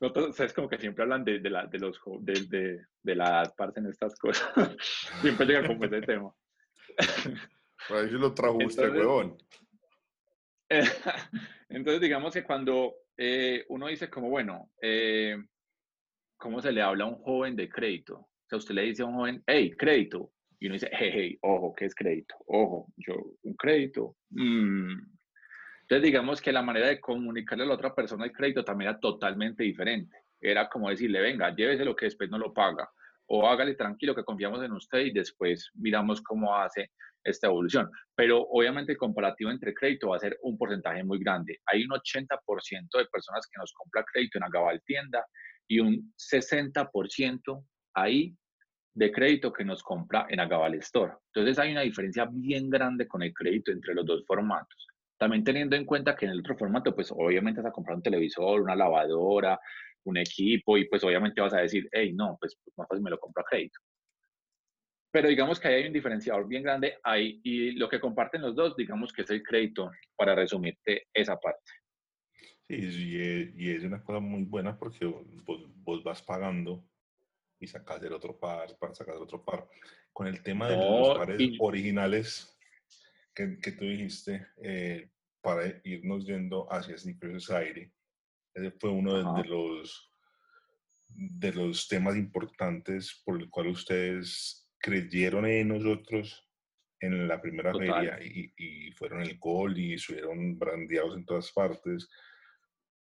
[0.00, 3.52] Nosotros, es como que siempre hablan de, de la, de, los, de, de, de la
[3.54, 4.50] parte en estas cosas.
[5.20, 6.34] siempre llega como ese tema.
[7.88, 9.36] Por ahí sí lo trajo usted, huevón.
[11.68, 15.36] entonces, digamos que cuando eh, uno dice como, bueno, eh,
[16.38, 18.16] ¿cómo se le habla a un joven de crédito?
[18.16, 20.32] O sea, usted le dice a un joven, hey, crédito.
[20.62, 22.36] Y uno dice, hey, ojo, ¿qué es crédito?
[22.46, 24.14] Ojo, yo, un crédito.
[24.30, 24.92] Mm.
[25.80, 29.00] Entonces, digamos que la manera de comunicarle a la otra persona el crédito también era
[29.00, 30.16] totalmente diferente.
[30.40, 32.88] Era como decirle, venga, llévese lo que después no lo paga.
[33.26, 36.92] O hágale tranquilo que confiamos en usted y después miramos cómo hace
[37.24, 37.90] esta evolución.
[38.14, 41.58] Pero obviamente el comparativo entre crédito va a ser un porcentaje muy grande.
[41.72, 45.26] Hay un 80% de personas que nos compra crédito en Agabal Tienda
[45.66, 48.36] y un 60% ahí
[48.94, 51.14] de crédito que nos compra en Agabal Store.
[51.34, 54.86] Entonces hay una diferencia bien grande con el crédito entre los dos formatos.
[55.18, 58.02] También teniendo en cuenta que en el otro formato, pues obviamente vas a comprar un
[58.02, 59.58] televisor, una lavadora,
[60.04, 63.18] un equipo y pues obviamente vas a decir, hey, no, pues más fácil me lo
[63.18, 63.78] compro a crédito.
[65.12, 68.74] Pero digamos que hay un diferenciador bien grande ahí y lo que comparten los dos,
[68.76, 71.70] digamos que es el crédito, para resumirte esa parte.
[72.68, 76.82] Sí, y es, una cosa muy buena porque vos, vas pagando
[77.62, 79.68] y sacas el otro par, para sacar el otro par.
[80.12, 82.58] Con el tema de los pares originales
[83.34, 85.08] que, que, tú dijiste, eh,
[85.40, 87.92] para irnos yendo hacia Sneakers Aire.
[88.54, 90.10] Ese fue uno de, los,
[91.08, 96.48] de los temas importantes por el cual ustedes creyeron en nosotros
[97.00, 102.08] en la primera feria y, y, fueron el gol y estuvieron brandeados en todas partes.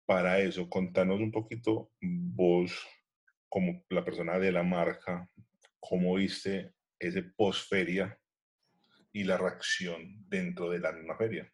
[0.05, 2.73] Para eso, contanos un poquito vos,
[3.53, 5.29] como la persona de la marca,
[5.79, 8.17] cómo viste ese post-feria
[9.11, 11.53] y la reacción dentro de la misma feria.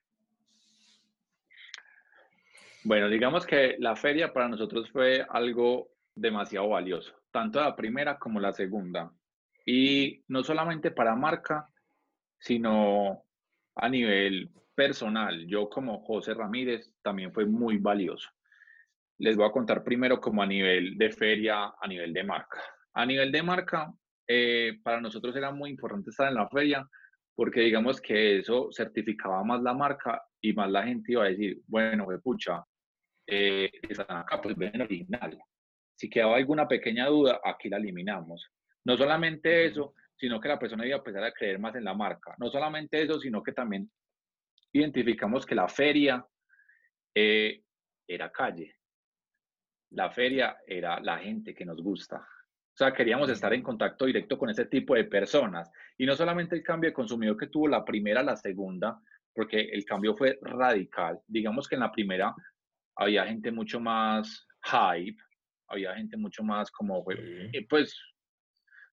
[2.85, 8.39] Bueno, digamos que la feria para nosotros fue algo demasiado valioso, tanto la primera como
[8.39, 9.11] la segunda.
[9.65, 11.67] Y no solamente para marca,
[12.39, 13.25] sino
[13.75, 15.45] a nivel personal.
[15.47, 18.29] Yo como José Ramírez también fue muy valioso.
[19.19, 22.61] Les voy a contar primero como a nivel de feria, a nivel de marca.
[22.93, 23.93] A nivel de marca,
[24.27, 26.87] eh, para nosotros era muy importante estar en la feria
[27.35, 31.61] porque digamos que eso certificaba más la marca y más la gente iba a decir,
[31.67, 32.61] bueno, pucha,
[33.25, 33.71] eh,
[34.09, 35.37] acá, pues ven original.
[35.95, 38.45] Si quedaba alguna pequeña duda, aquí la eliminamos.
[38.83, 41.93] No solamente eso, sino que la persona iba a empezar a creer más en la
[41.93, 42.35] marca.
[42.39, 43.89] No solamente eso, sino que también
[44.73, 46.25] identificamos que la feria
[47.15, 47.63] eh,
[48.05, 48.78] era calle.
[49.91, 52.17] La feria era la gente que nos gusta.
[52.17, 55.69] O sea, queríamos estar en contacto directo con ese tipo de personas.
[55.97, 59.01] Y no solamente el cambio de consumidor que tuvo la primera, la segunda,
[59.33, 61.19] porque el cambio fue radical.
[61.27, 62.33] Digamos que en la primera
[62.95, 65.21] había gente mucho más hype,
[65.67, 67.97] había gente mucho más como, eh, pues,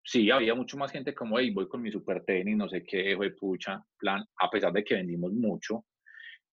[0.03, 3.15] sí, había mucho más gente como, hey, voy con mi super tenis, no sé qué,
[3.15, 5.85] fue pucha, plan, a pesar de que vendimos mucho.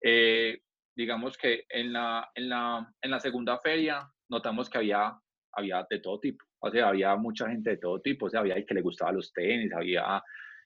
[0.01, 0.59] Eh,
[0.95, 5.17] digamos que en la, en, la, en la segunda feria notamos que había,
[5.53, 8.55] había de todo tipo, o sea, había mucha gente de todo tipo, o sea, había
[8.55, 10.21] el que le gustaba los tenis, había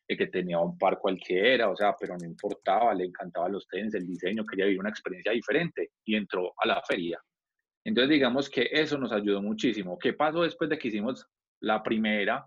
[0.07, 3.93] el que tenía un par cualquiera, o sea, pero no importaba, le encantaba los tenis,
[3.93, 7.19] el diseño, quería vivir una experiencia diferente y entró a la feria.
[7.83, 9.97] Entonces, digamos que eso nos ayudó muchísimo.
[9.97, 11.25] ¿Qué pasó después de que hicimos
[11.61, 12.45] la primera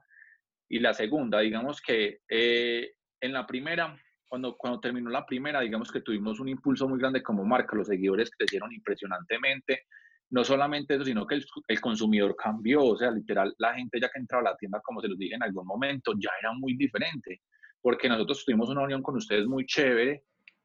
[0.68, 1.40] y la segunda?
[1.40, 6.48] Digamos que eh, en la primera, cuando, cuando terminó la primera, digamos que tuvimos un
[6.48, 9.87] impulso muy grande como marca, los seguidores crecieron impresionantemente.
[10.31, 14.09] No solamente eso, sino que el, el consumidor cambió, o sea, literal, la gente ya
[14.09, 16.77] que entraba a la tienda, como se los dije en algún momento, ya era muy
[16.77, 17.40] diferente
[17.83, 20.25] porque nosotros tuvimos una unión con ustedes muy chévere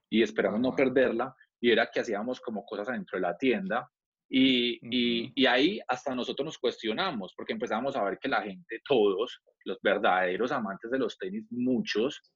[0.09, 3.89] y esperamos no perderla, y era que hacíamos como cosas adentro de la tienda,
[4.29, 8.81] y, y, y, ahí hasta nosotros nos cuestionamos, porque empezamos a ver que la gente,
[8.87, 12.33] todos, los verdaderos amantes de los tenis, muchos,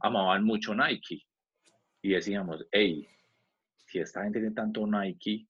[0.00, 1.22] amaban mucho Nike.
[2.02, 3.06] Y decíamos, hey,
[3.86, 5.46] si esta gente tiene tanto Nike,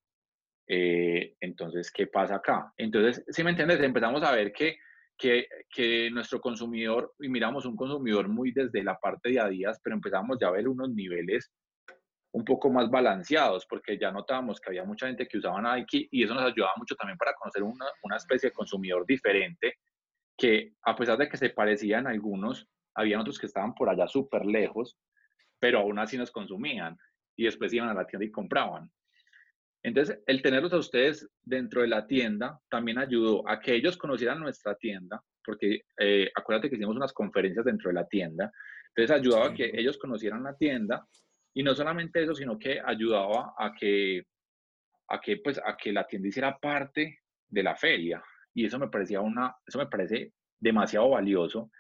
[0.67, 2.73] eh, entonces, ¿qué pasa acá?
[2.77, 4.77] Entonces, si me entiendes, empezamos a ver que
[5.17, 9.95] que, que, nuestro consumidor, y miramos un consumidor muy desde la parte de Adidas, pero
[9.95, 11.53] empezamos ya a ver unos niveles
[12.33, 16.25] un poco más balanceados, porque ya notábamos que había mucha gente que usaba Nike y
[16.25, 19.75] eso nos ayudaba mucho también para conocer una, una especie de consumidor diferente,
[20.37, 24.45] que a pesar de que se parecían algunos, había otros que estaban por allá súper
[24.45, 24.97] lejos,
[25.61, 26.97] pero aún así nos consumían
[27.37, 28.91] y después iban a la tienda y compraban.
[29.85, 34.41] Entonces, el tenerlos a ustedes dentro de la tienda también ayudó a que ellos conocieran
[34.41, 38.51] nuestra tienda, porque eh, acuérdate que hicimos unas conferencias dentro de la tienda,
[38.89, 41.07] entonces ayudaba a que ellos conocieran la tienda
[41.53, 44.23] y no solamente eso, sino que ayudaba a que,
[45.09, 48.23] a que, pues, a que la tienda hiciera parte de la feria.
[48.55, 51.71] Y eso me parecía una, eso me parece demasiado valioso.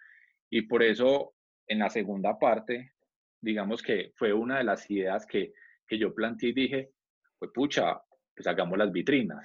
[0.50, 1.32] Y por eso
[1.66, 2.92] en la segunda parte,
[3.40, 5.54] digamos que fue una de las ideas que,
[5.86, 6.90] que yo planteé y dije,
[7.38, 8.00] pues pucha,
[8.34, 9.44] pues hagamos las vitrinas.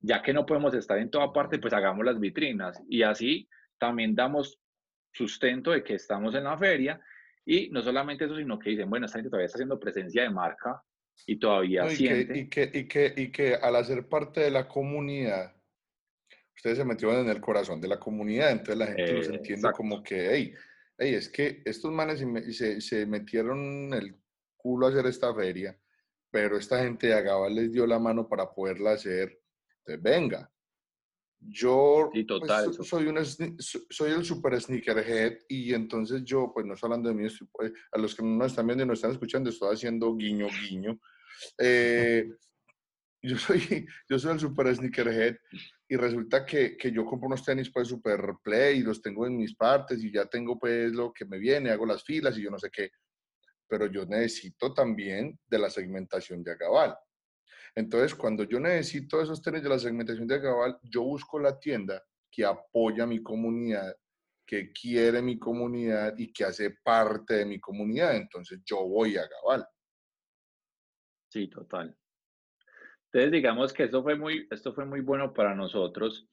[0.00, 2.80] Ya que no podemos estar en toda parte, pues hagamos las vitrinas.
[2.88, 4.60] Y así también damos
[5.12, 7.00] sustento de que estamos en la feria.
[7.44, 10.30] Y no solamente eso, sino que dicen, bueno, esta gente todavía está haciendo presencia de
[10.30, 10.82] marca
[11.26, 12.38] y todavía siente.
[12.38, 15.54] y, que, y, que, y que al hacer parte de la comunidad,
[16.54, 20.02] ustedes se metieron en el corazón de la comunidad, entonces la gente los entiende como
[20.02, 20.54] que, hey,
[20.98, 22.24] hey, es que estos manes
[22.56, 24.16] se, se, metieron el
[24.56, 25.78] culo a hacer esta feria,
[26.36, 29.40] pero esta gente de Agaba les dio la mano para poderla hacer.
[29.78, 30.52] Entonces, venga.
[31.40, 37.08] Yo pues, soy, un, soy el super sneakerhead y entonces yo, pues no estoy hablando
[37.08, 40.14] de mí, pues, a los que no están viendo y no están escuchando, estoy haciendo
[40.14, 41.00] guiño, guiño.
[41.56, 42.28] Eh,
[43.22, 45.36] yo, soy, yo soy el super sneakerhead
[45.88, 49.38] y resulta que, que, yo compro unos tenis pues super play y los tengo en
[49.38, 52.50] mis partes y ya tengo pues lo que me viene, hago las filas y yo
[52.50, 52.90] no sé qué,
[53.68, 56.96] pero yo necesito también de la segmentación de Agabal.
[57.74, 62.02] Entonces, cuando yo necesito esos tenis de la segmentación de Agabal, yo busco la tienda
[62.30, 63.94] que apoya a mi comunidad,
[64.46, 68.16] que quiere mi comunidad y que hace parte de mi comunidad.
[68.16, 69.66] Entonces, yo voy a Agabal.
[71.30, 71.96] Sí, total.
[73.06, 76.28] Entonces, digamos que esto fue muy, esto fue muy bueno para nosotros.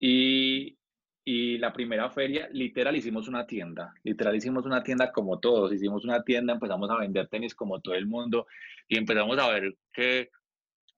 [0.00, 0.79] Y,
[1.24, 3.94] y la primera feria, literal, hicimos una tienda.
[4.02, 5.72] Literal, hicimos una tienda como todos.
[5.72, 8.46] Hicimos una tienda, empezamos a vender tenis como todo el mundo
[8.88, 10.30] y empezamos a ver que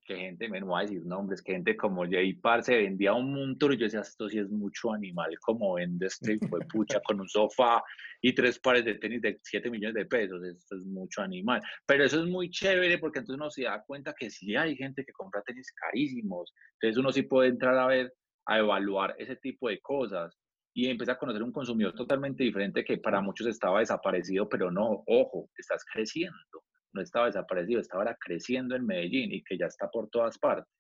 [0.05, 3.33] que gente, me voy a decir nombres, que gente como Jay Par se vendía un
[3.33, 7.21] montón y yo decía, esto sí es mucho animal, como vende este fue pucha con
[7.21, 7.83] un sofá
[8.21, 11.61] y tres pares de tenis de 7 millones de pesos, esto es mucho animal.
[11.87, 15.05] Pero eso es muy chévere porque entonces uno se da cuenta que sí hay gente
[15.05, 18.13] que compra tenis carísimos, entonces uno sí puede entrar a ver,
[18.47, 20.37] a evaluar ese tipo de cosas
[20.75, 25.03] y empieza a conocer un consumidor totalmente diferente que para muchos estaba desaparecido, pero no,
[25.07, 30.09] ojo, estás creciendo no estaba desaparecido, estaba creciendo en Medellín y que ya está por
[30.11, 30.73] todas partes.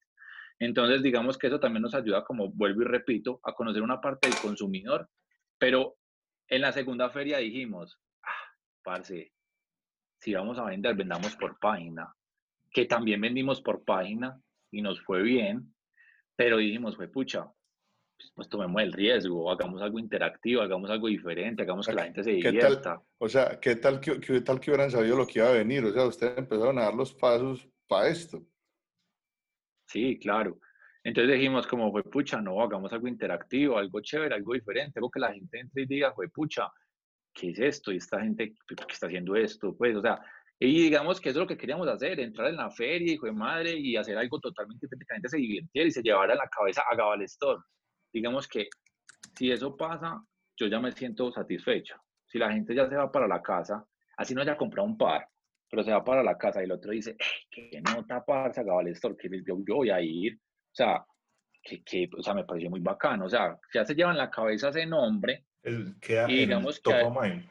[0.58, 4.28] Entonces, digamos que eso también nos ayuda, como vuelvo y repito, a conocer una parte
[4.28, 5.08] del consumidor,
[5.58, 5.96] pero
[6.48, 9.32] en la segunda feria dijimos, ah, parce,
[10.20, 12.14] si vamos a vender, vendamos por página,
[12.70, 15.74] que también vendimos por página y nos fue bien,
[16.36, 17.50] pero dijimos, fue pucha,
[18.22, 22.22] pues, pues, tomemos el riesgo, hagamos algo interactivo, hagamos algo diferente, hagamos que la gente
[22.22, 23.02] se divierta.
[23.18, 25.84] o sea, ¿qué tal que, qué tal que hubieran sabido lo que iba a venir?
[25.84, 28.44] O sea, ustedes empezaron a dar los pasos para esto.
[29.88, 30.58] Sí, claro.
[31.04, 35.20] Entonces dijimos como, fue pucha, no, hagamos algo interactivo, algo chévere, algo diferente, algo que
[35.20, 36.68] la gente entre y diga, fue pucha,
[37.34, 37.90] ¿qué es esto?
[37.92, 39.76] Y esta gente, ¿qué está haciendo esto?
[39.76, 40.20] Pues, o sea,
[40.68, 43.32] y digamos que eso es lo que queríamos hacer, entrar en la feria, hijo de
[43.32, 46.38] madre, y hacer algo totalmente diferente, que la gente se divirtiera y se llevara en
[46.38, 47.60] la cabeza a Gabal Store
[48.12, 48.68] digamos que
[49.36, 50.22] si eso pasa,
[50.56, 51.96] yo ya me siento satisfecho.
[52.26, 53.84] Si la gente ya se va para la casa,
[54.16, 55.26] así no haya comprado un par,
[55.70, 57.16] pero se va para la casa y el otro dice,
[57.50, 60.34] que no tapar, se acaba el store, que yo, yo, voy a ir.
[60.34, 61.04] O sea,
[61.62, 63.26] que, que, o sea, me pareció muy bacano.
[63.26, 65.46] O sea, ya se lleva en la cabeza ese nombre.
[65.62, 67.44] El, queda y digamos top que, of mind.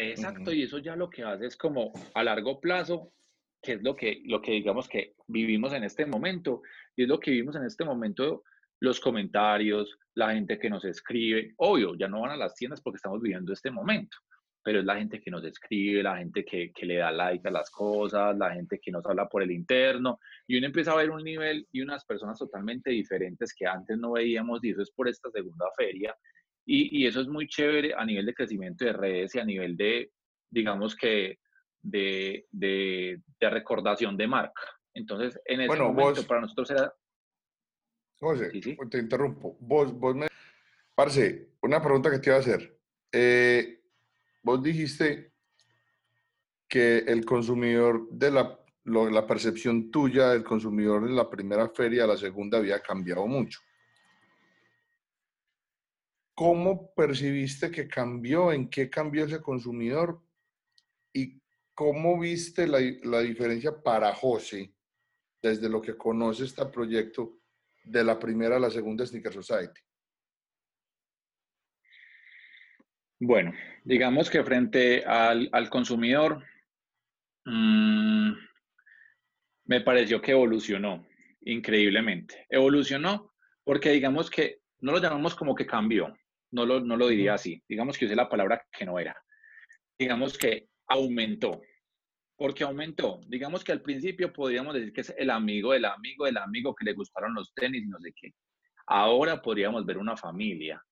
[0.00, 3.12] Exacto, y eso ya lo que hace es como a largo plazo,
[3.60, 6.62] que es lo que, lo que digamos que vivimos en este momento,
[6.94, 8.44] y es lo que vivimos en este momento
[8.78, 11.52] los comentarios, la gente que nos escribe.
[11.56, 14.16] Obvio, ya no van a las tiendas porque estamos viviendo este momento,
[14.62, 17.50] pero es la gente que nos escribe, la gente que, que, le da like a
[17.50, 21.10] las cosas, la gente que nos habla por el interno, y uno empieza a ver
[21.10, 25.08] un nivel y unas personas totalmente diferentes que antes no veíamos, y eso es por
[25.08, 26.16] esta segunda feria,
[26.68, 29.74] y, y eso es muy chévere a nivel de crecimiento de redes y a nivel
[29.74, 30.12] de,
[30.50, 31.38] digamos que,
[31.80, 34.62] de, de, de recordación de marca.
[34.92, 36.92] Entonces, en ese momento para nosotros era
[38.20, 38.50] José,
[38.90, 39.56] te interrumpo.
[39.60, 40.26] Vos, vos me...
[40.94, 42.78] Parce, una pregunta que te iba a hacer.
[43.12, 43.80] Eh,
[44.42, 45.32] vos dijiste
[46.68, 52.08] que el consumidor de la, la percepción tuya del consumidor de la primera feria a
[52.08, 53.60] la segunda había cambiado mucho.
[56.38, 58.52] ¿Cómo percibiste que cambió?
[58.52, 60.22] ¿En qué cambió ese consumidor?
[61.12, 61.42] ¿Y
[61.74, 64.72] ¿cómo viste la, la diferencia para José,
[65.42, 67.40] desde lo que conoce este proyecto,
[67.82, 69.80] de la primera a la segunda Sneaker Society?
[73.18, 76.44] Bueno, digamos que frente al, al consumidor,
[77.46, 78.30] mmm,
[79.64, 81.04] me pareció que evolucionó
[81.40, 82.46] increíblemente.
[82.48, 83.34] Evolucionó
[83.64, 86.16] porque digamos que no lo llamamos como que cambió,
[86.50, 89.16] no lo, no lo diría así, digamos que usé la palabra que no era.
[89.98, 91.60] Digamos que aumentó.
[92.36, 93.20] porque aumentó?
[93.26, 96.84] Digamos que al principio podríamos decir que es el amigo del amigo del amigo que
[96.84, 98.32] le gustaron los tenis, no sé qué.
[98.86, 100.82] Ahora podríamos ver una familia.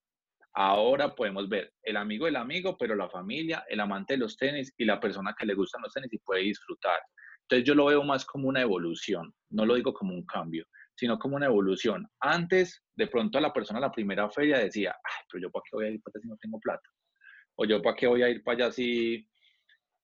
[0.55, 4.73] Ahora podemos ver el amigo del amigo, pero la familia, el amante de los tenis
[4.77, 6.99] y la persona que le gustan los tenis y puede disfrutar.
[7.43, 11.18] Entonces yo lo veo más como una evolución, no lo digo como un cambio, sino
[11.18, 12.09] como una evolución.
[12.20, 15.62] Antes, de pronto a la persona a la primera feria decía, ay, pero yo para
[15.64, 16.88] qué voy a ir para allá si no tengo plata.
[17.57, 19.26] O yo para qué voy a ir para allá si,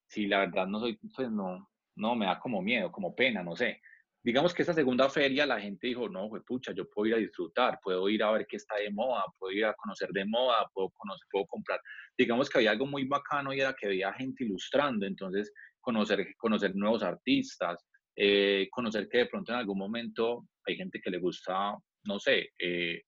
[0.07, 3.55] si la verdad no soy, pues no, no, me da como miedo, como pena, no
[3.55, 3.81] sé.
[4.23, 7.17] Digamos que esta segunda feria la gente dijo, no, pues pucha, yo puedo ir a
[7.17, 10.65] disfrutar, puedo ir a ver qué está de moda, puedo ir a conocer de moda,
[10.73, 11.81] puedo conocer, puedo comprar.
[12.17, 16.73] Digamos que había algo muy bacano y era que había gente ilustrando, entonces conocer, conocer
[16.75, 17.83] nuevos artistas,
[18.15, 22.49] eh, conocer que de pronto en algún momento hay gente que le gusta, no sé,
[22.59, 23.01] eh,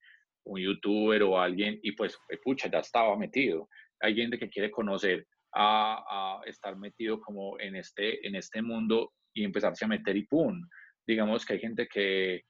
[0.45, 3.67] un youtuber o alguien y pues, pues, pucha, ya estaba metido.
[4.01, 9.13] Hay gente que quiere conocer a, a, estar metido como en este, en este mundo
[9.33, 10.61] y empezarse a meter y pum.
[11.07, 12.43] Digamos que hay gente que,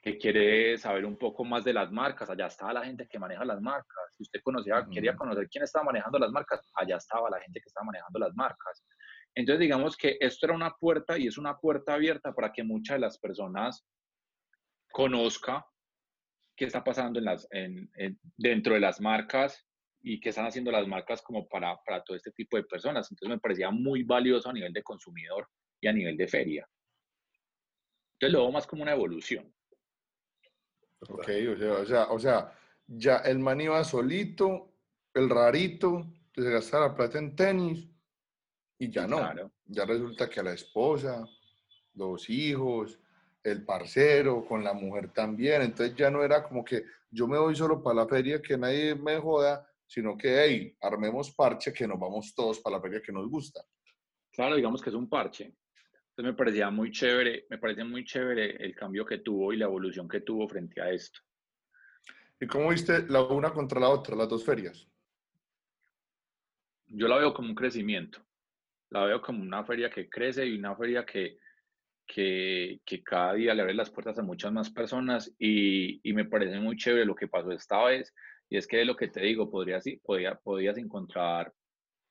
[0.00, 3.44] que quiere saber un poco más de las marcas, allá estaba la gente que maneja
[3.44, 4.14] las marcas.
[4.16, 7.68] Si usted conocía, quería conocer quién estaba manejando las marcas, allá estaba la gente que
[7.68, 8.84] estaba manejando las marcas.
[9.34, 12.96] Entonces, digamos que esto era una puerta y es una puerta abierta para que muchas
[12.96, 13.84] de las personas
[14.90, 15.66] conozca
[16.56, 17.90] qué está pasando en las, en,
[18.36, 19.64] dentro de las marcas
[20.00, 23.10] y qué están haciendo las marcas como para, para todo este tipo de personas.
[23.10, 25.48] Entonces me parecía muy valioso a nivel de consumidor
[25.80, 26.68] y a nivel de feria.
[28.14, 29.54] Entonces lo veo más como una evolución.
[31.08, 32.58] Ok, o sea, o sea, o sea
[32.88, 34.72] ya el man iba solito,
[35.14, 37.86] el rarito, que se gastaba la plata en tenis,
[38.78, 39.20] y ya no.
[39.66, 41.24] Ya resulta que a la esposa,
[41.94, 42.98] los hijos,
[43.50, 45.62] el parcero, con la mujer también.
[45.62, 48.94] Entonces ya no era como que yo me voy solo para la feria, que nadie
[48.94, 53.12] me joda, sino que, hey, armemos parche, que nos vamos todos para la feria que
[53.12, 53.60] nos gusta.
[54.30, 55.44] Claro, digamos que es un parche.
[55.44, 59.66] Entonces me parecía muy chévere, me parece muy chévere el cambio que tuvo y la
[59.66, 61.20] evolución que tuvo frente a esto.
[62.40, 64.86] ¿Y cómo viste la una contra la otra, las dos ferias?
[66.86, 68.24] Yo la veo como un crecimiento
[68.90, 71.38] la veo como una feria que crece y una feria que,
[72.08, 76.76] que, cada día le abre las puertas a muchas más personas y, me parece muy
[76.76, 78.14] chévere lo que pasó esta vez
[78.48, 81.52] y es que lo que te digo, podrías, podía, podías encontrar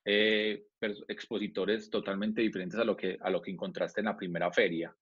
[0.05, 0.63] eh,
[1.07, 4.95] expositores totalmente diferentes a lo, que, a lo que encontraste en la primera feria.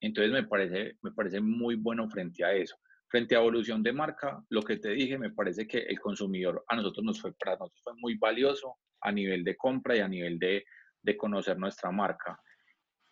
[0.00, 2.76] Entonces me parece, me parece muy bueno frente a eso.
[3.08, 6.76] Frente a evolución de marca, lo que te dije, me parece que el consumidor a
[6.76, 10.38] nosotros nos fue, para nosotros fue muy valioso a nivel de compra y a nivel
[10.38, 10.64] de,
[11.02, 12.38] de conocer nuestra marca.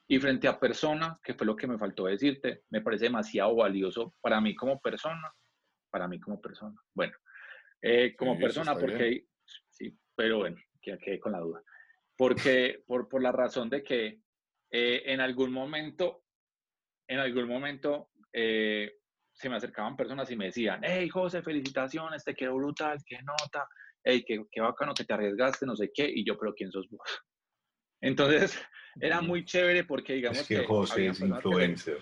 [0.07, 4.15] Y frente a persona, que fue lo que me faltó decirte, me parece demasiado valioso
[4.21, 5.33] para mí como persona,
[5.91, 6.79] para mí como persona.
[6.95, 7.15] Bueno,
[7.81, 9.27] eh, como persona, porque,
[9.71, 11.63] sí, pero bueno, que quedé con la duda.
[12.17, 14.21] Porque, por, por la razón de que
[14.71, 16.25] eh, en algún momento,
[17.09, 18.93] en algún momento, eh,
[19.33, 23.67] se me acercaban personas y me decían, hey, José, felicitaciones, te quedó brutal, qué nota,
[24.03, 26.89] hey, qué, qué bacano que te arriesgaste, no sé qué, y yo, pero ¿quién sos
[26.89, 27.01] vos?
[28.05, 28.59] Entonces,
[29.01, 31.99] era muy chévere porque, digamos es que, José es influencer.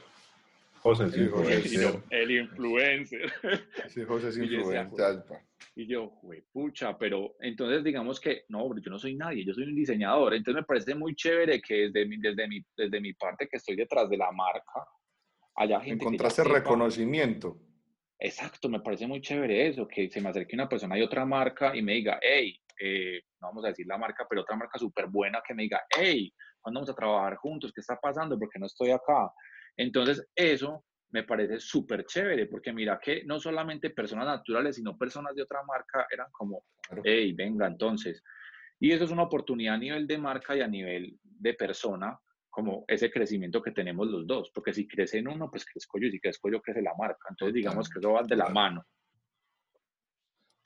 [0.79, 2.03] José es influencer.
[2.11, 3.33] el influencer.
[3.89, 4.89] Sí, José es influencer.
[5.77, 6.21] Y yo,
[6.53, 10.35] pucha, pero entonces digamos que, no, yo no soy nadie, yo soy un diseñador.
[10.35, 13.77] Entonces me parece muy chévere que desde mi, desde mi, desde mi parte que estoy
[13.77, 14.87] detrás de la marca,
[15.57, 17.59] haya gente Encontraste reconocimiento.
[18.19, 21.77] Exacto, me parece muy chévere eso, que se me acerque una persona de otra marca
[21.77, 25.09] y me diga, hey, eh, no vamos a decir la marca, pero otra marca súper
[25.09, 27.73] buena que me diga, hey, ¿cuándo vamos a trabajar juntos?
[27.75, 28.39] ¿Qué está pasando?
[28.39, 29.31] ¿Por qué no estoy acá?
[29.77, 35.35] Entonces, eso me parece súper chévere, porque mira que no solamente personas naturales, sino personas
[35.35, 36.65] de otra marca eran como,
[37.05, 38.23] hey, venga, entonces.
[38.79, 42.19] Y eso es una oportunidad a nivel de marca y a nivel de persona,
[42.49, 46.07] como ese crecimiento que tenemos los dos, porque si crece en uno, pues crezco yo,
[46.07, 47.29] y si crezco yo, crece la marca.
[47.31, 48.85] Entonces, digamos que eso va de la mano.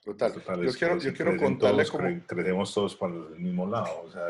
[0.07, 0.32] Total.
[0.62, 2.04] yo quiero, yo quiero contarle cómo...
[2.28, 4.02] Crecemos todos para el mismo lado.
[4.04, 4.22] O sea,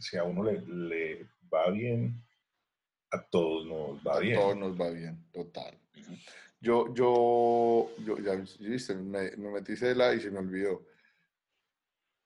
[0.00, 2.20] si a uno le, le, va bien,
[3.12, 4.36] a todos nos va bien.
[4.36, 5.78] A todos nos va bien, total.
[6.60, 10.84] Yo, yo, yo ya viste, me, me metí cela y se me olvidó.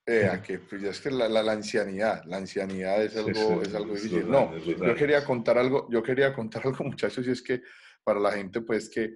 [0.07, 4.27] Eh, que, pues, es que la, la, ancianidad, la ancianidad es algo, es algo difícil.
[4.27, 7.61] No, yo quería contar algo, yo quería contar algo, muchachos, y es que
[8.03, 9.13] para la gente, pues que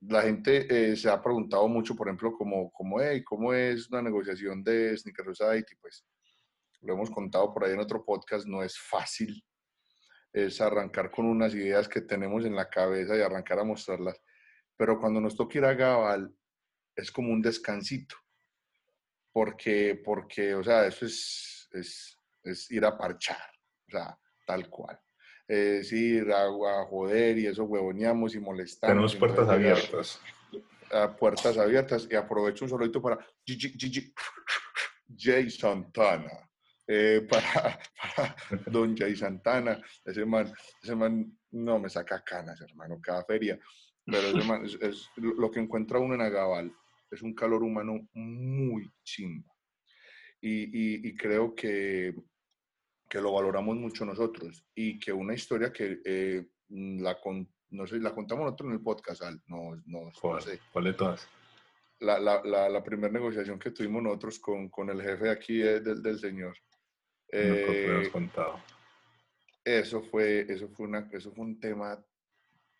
[0.00, 4.02] la gente eh, se ha preguntado mucho, por ejemplo, como, como hey, ¿cómo es una
[4.02, 5.74] negociación de Sneaker Society?
[5.80, 6.06] Pues
[6.82, 9.44] lo hemos contado por ahí en otro podcast, no es fácil.
[10.32, 14.20] Es arrancar con unas ideas que tenemos en la cabeza y arrancar a mostrarlas.
[14.76, 16.32] Pero cuando nos toca ir a Gabal,
[16.94, 18.14] es como un descansito.
[19.32, 23.50] Porque, porque o sea, eso es, es, es ir a parchar,
[23.88, 24.98] o sea, tal cual.
[25.48, 26.46] Es ir a,
[26.84, 28.92] joder y eso huevoneamos y molestamos.
[28.92, 30.20] Tenemos puertas abiertas.
[30.92, 33.18] A puertas abiertas y aprovecho un solito para
[35.16, 36.48] Jay Santana.
[36.86, 37.78] Eh, para,
[38.16, 38.36] para,
[38.66, 39.82] Don Jay Santana.
[40.04, 43.58] Ese man, ese man no me saca canas, hermano, cada feria.
[44.04, 46.72] Pero ese man es, lo que encuentra uno en Agabal
[47.10, 49.52] es un calor humano muy chimba.
[50.40, 52.14] Y, y, creo que,
[53.08, 57.16] que, lo valoramos mucho nosotros y que una historia que eh, la,
[57.70, 60.60] no sé, la contamos nosotros en el podcast, no, no, ¿Cuál, sé.
[60.72, 61.28] ¿Cuál de todas?
[62.00, 66.02] La, la, la, la primera negociación que tuvimos nosotros con, con el jefe aquí del,
[66.02, 66.56] del señor.
[67.30, 68.60] Eh, contado.
[69.64, 72.02] Eso fue, eso, fue una, eso fue un tema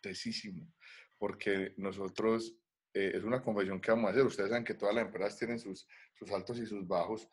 [0.01, 0.73] tesísimo,
[1.17, 2.55] porque nosotros
[2.93, 4.25] eh, es una confesión que vamos a hacer.
[4.25, 7.29] Ustedes saben que todas las empresas tienen sus, sus altos y sus bajos.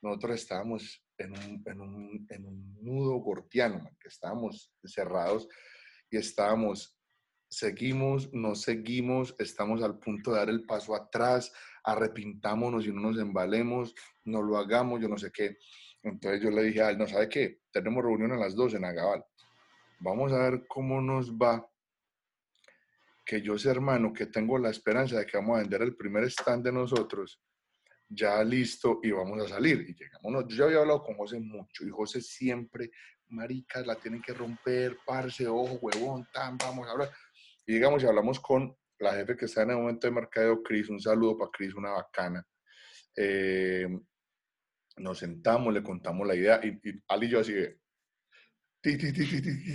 [0.00, 5.48] Nosotros estábamos en un, en un, en un nudo gortiano, que estábamos cerrados
[6.10, 6.96] y estábamos,
[7.48, 11.52] seguimos, no seguimos, estamos al punto de dar el paso atrás,
[11.84, 13.94] arrepintámonos y no nos embalemos,
[14.24, 15.56] no lo hagamos, yo no sé qué.
[16.02, 18.84] Entonces yo le dije a él, no sabe qué, tenemos reunión a las 12 en
[18.84, 19.24] Agabal.
[20.00, 21.68] Vamos a ver cómo nos va
[23.28, 26.24] que yo sé, hermano, que tengo la esperanza de que vamos a vender el primer
[26.24, 27.42] stand de nosotros,
[28.08, 29.84] ya listo y vamos a salir.
[29.88, 32.90] Y llegamos, yo ya había hablado con José mucho y José siempre,
[33.28, 37.10] maricas, la tienen que romper, parce, ojo, huevón, tan, vamos a hablar.
[37.66, 40.88] Y llegamos y hablamos con la jefe que está en el momento de mercadeo, Cris,
[40.88, 42.44] un saludo para Cris, una bacana.
[43.14, 43.86] Eh,
[44.96, 47.78] nos sentamos, le contamos la idea y, y Ali y yo así de,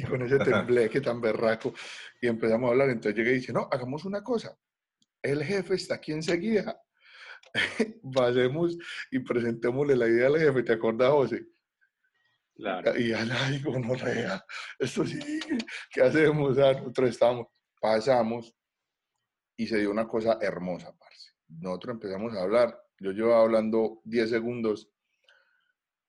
[0.09, 1.73] con ese tembleque tan berraco,
[2.21, 2.89] y empezamos a hablar.
[2.89, 4.57] Entonces llegué y dije, no, hagamos una cosa.
[5.21, 6.81] El jefe está aquí enseguida.
[8.03, 8.77] Vayamos
[9.11, 10.63] y presentémosle la idea al jefe.
[10.63, 11.45] ¿Te acordás, José?
[12.55, 12.97] Claro.
[12.97, 14.43] Y ya la digo, no rea.
[14.77, 15.19] Esto sí,
[15.91, 16.57] ¿qué hacemos?
[16.57, 17.47] nosotros estamos,
[17.79, 18.53] pasamos
[19.57, 21.31] y se dio una cosa hermosa, parce.
[21.47, 22.79] Nosotros empezamos a hablar.
[22.99, 24.89] Yo llevaba hablando 10 segundos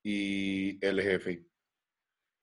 [0.03, 1.47] y el jefe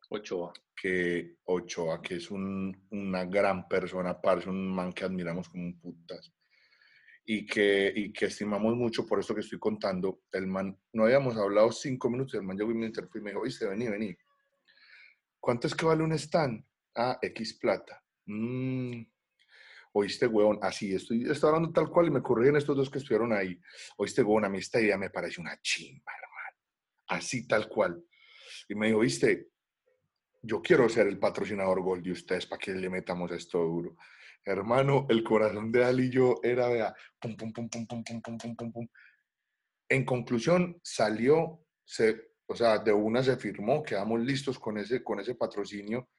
[0.09, 0.53] Ochoa.
[0.75, 6.33] Que Ochoa, que es una gran persona, parece un man que admiramos como un putas.
[7.33, 10.23] Y que, y que estimamos mucho por esto que estoy contando.
[10.33, 13.29] El man, no habíamos hablado cinco minutos, el man llegó y me interrumpió y me
[13.29, 14.17] dijo, oíste, vení, vení.
[15.39, 16.61] ¿Cuánto es que vale un stand?
[16.93, 18.03] Ah, X plata.
[18.25, 19.03] Mm,
[19.93, 23.31] oíste, huevón, así, estoy, estoy hablando tal cual y me corrigen estos dos que estuvieron
[23.31, 23.57] ahí.
[23.95, 26.57] Oíste, huevón, a mí esta idea me parece una chimba, hermano.
[27.07, 28.03] Así, tal cual.
[28.67, 29.51] Y me dijo, viste,
[30.41, 33.95] yo quiero ser el patrocinador Gold de ustedes para que le metamos esto duro.
[34.43, 38.21] Hermano, el corazón de Ali y yo era, vea, pum, pum, pum, pum, pum, pum,
[38.21, 38.87] pum, pum, pum, pum.
[39.89, 45.19] En conclusión, salió, se, o sea, de una se firmó, quedamos listos con ese, con
[45.19, 46.09] ese patrocinio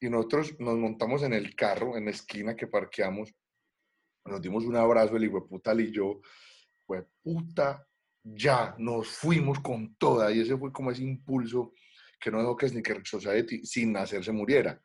[0.00, 3.32] y nosotros nos montamos en el carro, en la esquina que parqueamos,
[4.24, 6.20] nos dimos un abrazo, el puta Ali y yo,
[7.22, 7.86] puta,
[8.22, 11.72] ya, nos fuimos con toda y ese fue como ese impulso
[12.18, 14.80] que no dejó que Sneaker Society sin nacer se muriera.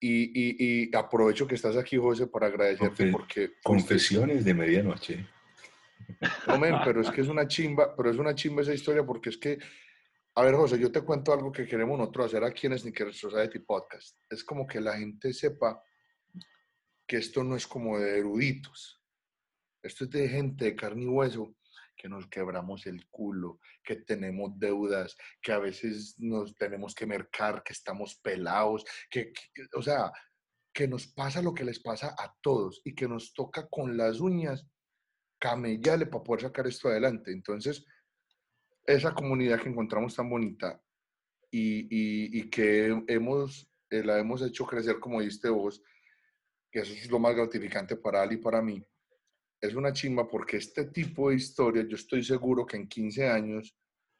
[0.00, 3.52] Y, y, aprovecho que estás aquí, José, para agradecerte porque...
[3.62, 5.26] Confesiones de medianoche.
[6.46, 9.38] No, pero es que es una chimba, pero es una chimba esa historia porque es
[9.38, 9.58] que,
[10.34, 13.60] a ver, José, yo te cuento algo que queremos nosotros hacer aquí en Sneaker Society
[13.60, 14.18] Podcast.
[14.28, 15.82] Es como que la gente sepa
[17.06, 19.00] que esto no es como de eruditos.
[19.82, 21.54] Esto es de gente de carne y hueso
[21.96, 27.62] que nos quebramos el culo, que tenemos deudas, que a veces nos tenemos que mercar,
[27.62, 29.32] que estamos pelados, que,
[29.74, 30.12] o sea,
[30.72, 34.20] que nos pasa lo que les pasa a todos y que nos toca con las
[34.20, 34.66] uñas
[35.38, 37.30] camellarle para poder sacar esto adelante.
[37.30, 37.84] Entonces,
[38.86, 40.80] esa comunidad que encontramos tan bonita
[41.50, 45.82] y, y, que hemos, eh, la hemos hecho crecer, como diste vos,
[46.70, 48.84] que eso es lo más gratificante para Ali y para mí,
[49.64, 53.74] es una chimba porque este tipo de historias, yo estoy seguro que en 15 años,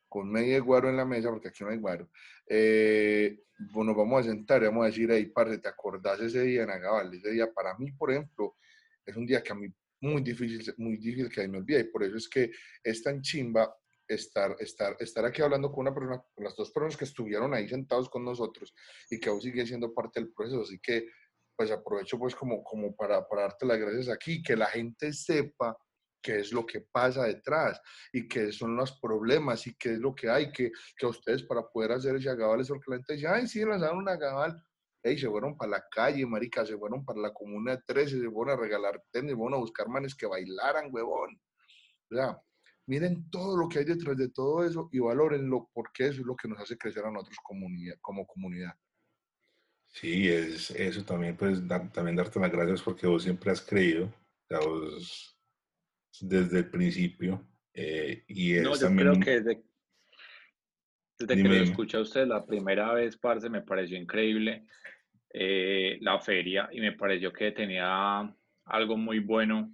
[0.08, 2.08] con media guaro en la mesa, porque aquí no hay guaro,
[2.48, 3.40] eh,
[3.72, 6.70] bueno, vamos a sentar y vamos a decir, hey, parce, ¿te acordás ese día en
[6.70, 7.12] Agabal?
[7.12, 8.56] Ese día para mí, por ejemplo,
[9.04, 9.68] es un día que a mí
[10.00, 12.50] muy difícil, muy difícil que me olvide y por eso es que
[12.82, 13.74] es tan chimba
[14.06, 17.68] estar, estar, estar aquí hablando con una persona, con las dos personas que estuvieron ahí
[17.68, 18.74] sentados con nosotros
[19.10, 20.62] y que aún sigue siendo parte del proceso.
[20.62, 21.08] Así que,
[21.56, 25.76] pues aprovecho pues como, como para, darte las gracias aquí, que la gente sepa
[26.22, 27.80] qué es lo que pasa detrás
[28.12, 31.62] y qué son los problemas y qué es lo que hay, que, que ustedes para
[31.62, 34.62] poder hacer ese agabal, es porque la gente dice, ay, sí, lanzaron un agabal,
[35.02, 38.58] hey, se fueron para la calle, marica, se fueron para la comuna 13, se fueron
[38.58, 41.38] a regalar tenis, se fueron a buscar manes que bailaran, huevón.
[42.10, 42.40] O sea,
[42.86, 46.36] miren todo lo que hay detrás de todo eso y valórenlo porque eso es lo
[46.36, 47.38] que nos hace crecer a nosotros
[48.00, 48.74] como comunidad.
[49.94, 54.12] Sí, es eso también, pues también darte las gracias porque vos siempre has creído,
[54.50, 55.38] vos,
[56.20, 57.46] desde el principio.
[57.72, 59.64] Eh, y no, yo creo que desde,
[61.16, 64.66] desde que lo escuché a usted la primera vez, parce, me pareció increíble
[65.32, 68.34] eh, la feria y me pareció que tenía
[68.64, 69.72] algo muy bueno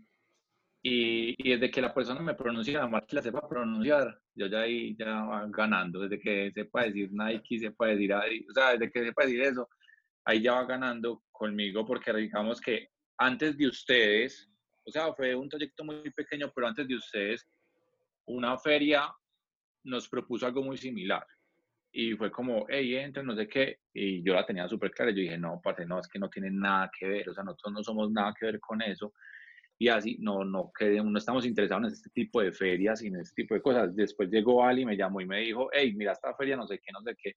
[0.82, 4.60] y, y, desde que la persona me pronuncia, más que la sepa pronunciar, yo ya
[4.60, 6.00] ahí ya ganando.
[6.00, 9.68] Desde que sepa decir Nike, sepa decir o sea, desde que sepa decir eso,
[10.30, 14.48] ahí ya va ganando conmigo, porque digamos que antes de ustedes,
[14.84, 17.46] o sea, fue un proyecto muy pequeño, pero antes de ustedes,
[18.26, 19.10] una feria
[19.84, 21.26] nos propuso algo muy similar.
[21.92, 23.80] Y fue como, hey, entra, no sé qué.
[23.92, 25.10] Y yo la tenía súper clara.
[25.10, 27.28] Yo dije, no, parce, no, es que no tiene nada que ver.
[27.28, 29.12] O sea, nosotros no somos nada que ver con eso
[29.80, 33.16] y así no, no, que no estamos interesados en este tipo de ferias y en
[33.16, 33.96] este tipo de cosas.
[33.96, 36.92] Después llegó Ali, me llamó y me dijo, hey, mira esta feria, no sé qué,
[36.92, 37.32] no sé qué.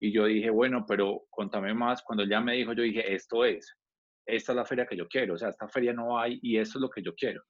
[0.00, 2.02] Y yo dije, bueno, pero contame más.
[2.02, 3.76] Cuando ya me dijo, yo dije, esto es,
[4.26, 6.78] esta es la feria que yo quiero, o sea, esta feria no hay y esto
[6.78, 7.42] es lo que yo quiero.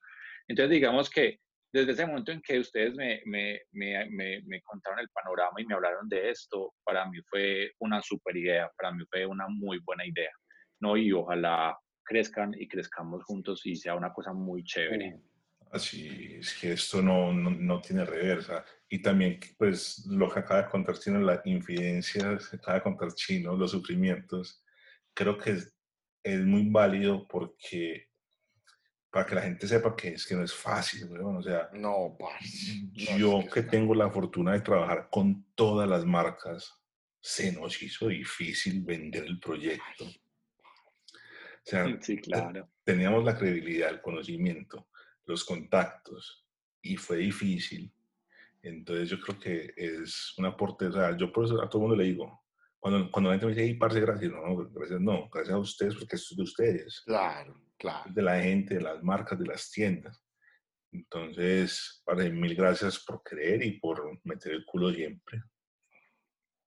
[0.47, 1.39] Entonces, digamos que
[1.73, 5.73] desde ese momento en que ustedes me, me, me, me, contaron el panorama y me
[5.73, 10.05] hablaron de esto, para mí fue una super idea, para mí fue una muy buena
[10.05, 10.31] idea.
[10.81, 10.97] ¿no?
[10.97, 15.21] Y ojalá crezcan y crezcamos juntos y sea una cosa muy chévere.
[15.71, 18.65] Así es que esto no, no, tiene reversa.
[18.89, 23.13] Y también, pues, lo que acaba de contar Chino, la infidencia que acaba de contar
[23.13, 24.63] Chino, los sufrimientos,
[25.13, 25.73] creo que es,
[26.23, 28.11] es muy válido porque
[29.11, 32.17] para que la gente sepa que es que no es fácil, O sea, no,
[33.17, 36.73] yo que, tengo la fortuna de trabajar con todas las marcas,
[37.19, 40.05] se nos hizo difícil vender el proyecto.
[40.05, 42.69] O sea, sí, claro.
[42.83, 44.87] teníamos la credibilidad, el conocimiento,
[45.25, 46.47] los contactos
[46.81, 47.93] y fue difícil.
[48.63, 51.87] Entonces yo creo que es un aporte, o sea, yo por eso a todo el
[51.87, 52.41] mundo le digo,
[52.79, 55.95] cuando, cuando la gente me dice, hey, parce, gracias, no, gracias, no, gracias a ustedes
[55.95, 57.01] porque esto es de ustedes.
[57.05, 58.11] Claro, claro.
[58.11, 60.23] De la gente, de las marcas, de las tiendas.
[60.91, 65.43] Entonces, para mil gracias por creer y por meter el culo siempre.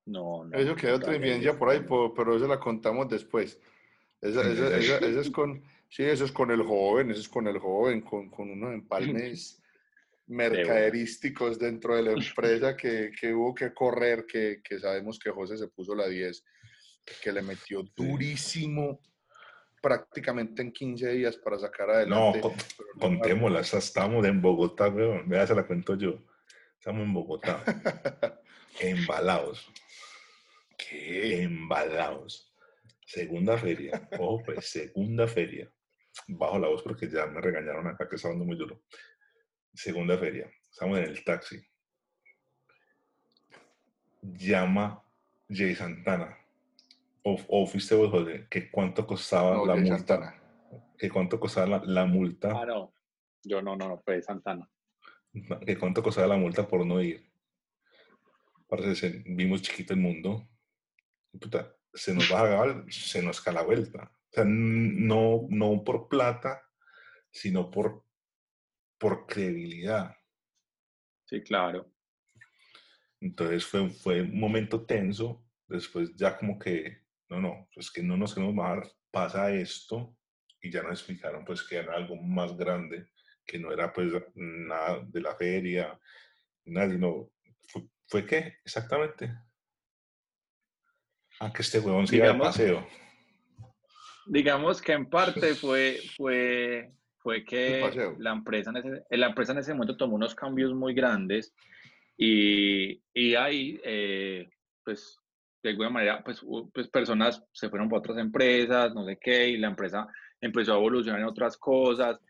[0.06, 0.56] No, no.
[0.56, 1.84] Eso queda otra evidencia por ahí,
[2.16, 3.60] pero eso la contamos después.
[4.20, 5.62] Esa, es con,
[5.94, 9.62] sí, eso es con el joven, eso es con el joven, con, con unos empalmes
[10.26, 15.56] mercaderísticos dentro de la empresa que, que hubo que correr, que, que, sabemos que José
[15.56, 16.44] se puso la 10,
[17.22, 19.00] que le metió durísimo
[19.80, 22.40] prácticamente en 15 días para sacar adelante.
[22.40, 22.52] No,
[22.98, 26.18] contémosla, estamos en Bogotá, vea, se la cuento yo.
[26.76, 27.62] Estamos en Bogotá,
[28.80, 29.70] embalados.
[30.76, 31.42] ¿Qué?
[31.42, 32.52] Embalados.
[33.06, 34.08] Segunda feria.
[34.18, 35.70] Ojo, pues, segunda feria.
[36.28, 38.82] Bajo la voz porque ya me regañaron acá que está dando muy duro.
[39.72, 40.50] Segunda feria.
[40.70, 41.64] Estamos en el taxi.
[44.22, 45.02] Llama
[45.48, 46.38] Jay Santana.
[47.26, 50.42] O, fuiste vos, José, que cuánto costaba la multa.
[50.98, 52.52] Que cuánto costaba la, multa.
[52.54, 52.94] Ah, no.
[53.42, 54.68] Yo no, no, no, fue Santana.
[55.64, 57.26] Que cuánto costaba la multa por no ir.
[58.68, 60.46] Parece vimos chiquito el mundo.
[61.40, 64.12] Puta, se nos va a acabar, se nos cae la vuelta.
[64.34, 66.60] Sea, no, no por plata,
[67.30, 68.04] sino por,
[68.98, 70.16] por credibilidad.
[71.24, 71.90] Sí, claro.
[73.20, 75.46] Entonces fue, fue un momento tenso.
[75.68, 80.16] Después ya como que, no, no, pues que no nos queremos bajar, pasa esto.
[80.60, 83.10] Y ya nos explicaron pues que era algo más grande,
[83.46, 85.98] que no era pues nada de la feria,
[86.64, 87.30] nada, sino,
[87.68, 89.32] ¿fue, fue qué exactamente?
[91.40, 92.86] Aunque este huevón siga digamos, paseo.
[94.26, 99.58] Digamos que en parte fue, fue, fue que la empresa, en ese, la empresa en
[99.58, 101.54] ese momento tomó unos cambios muy grandes
[102.16, 104.48] y, y ahí, eh,
[104.84, 105.18] pues,
[105.62, 109.56] de alguna manera, pues, pues personas se fueron para otras empresas, no sé qué, y
[109.56, 110.06] la empresa
[110.40, 112.20] empezó a evolucionar en otras cosas.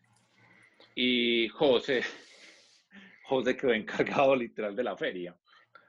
[0.95, 2.03] Y José,
[3.29, 5.37] José quedó encargado literal de la feria.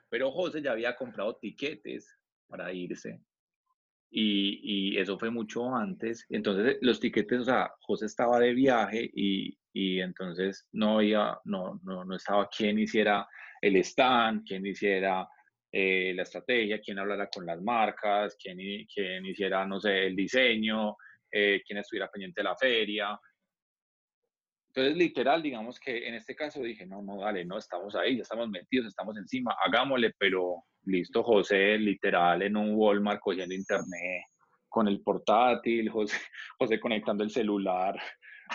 [0.09, 3.21] Pero José ya había comprado tiquetes para irse.
[4.09, 6.25] Y, y, eso fue mucho antes.
[6.29, 11.81] Entonces, los tiquetes, o sea, José estaba de viaje y, y entonces no había, no,
[11.83, 13.27] no, no estaba quien hiciera
[13.61, 15.27] el stand, quien hiciera
[15.71, 20.95] eh, la estrategia, quien hablara con las marcas, quien, quien hiciera, no sé, el diseño,
[21.29, 23.19] eh, quien estuviera pendiente de la feria.
[24.69, 28.21] Entonces, literal, digamos que en este caso dije, no, no, dale, no, estamos ahí, ya
[28.21, 34.23] estamos metidos, estamos encima, hagámosle, pero listo, José, literal, en un Walmart cogiendo internet,
[34.69, 36.17] con el portátil, José,
[36.57, 37.95] José conectando el celular,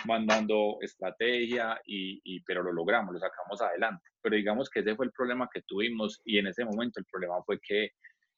[0.05, 4.03] mandando estrategia, y, pero lo logramos, lo sacamos adelante.
[4.21, 7.41] Pero digamos que ese fue el problema que tuvimos y en ese momento el problema
[7.43, 7.89] fue que,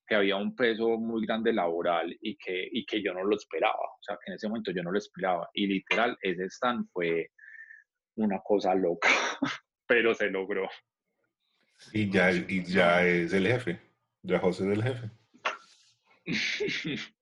[0.07, 3.73] que había un peso muy grande laboral y que, y que yo no lo esperaba.
[3.75, 5.49] O sea, que en ese momento yo no lo esperaba.
[5.53, 7.29] Y literal, ese stand fue
[8.15, 9.09] una cosa loca,
[9.87, 10.69] pero se logró.
[11.91, 13.79] Y ya, y ya es el jefe,
[14.21, 15.11] ya José es el jefe.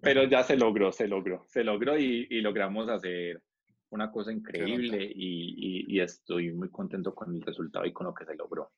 [0.00, 3.42] pero ya se logró, se logró, se logró y, y logramos hacer
[3.90, 8.24] una cosa increíble y, y, estoy muy contento con el resultado y con lo que
[8.24, 8.72] se logró.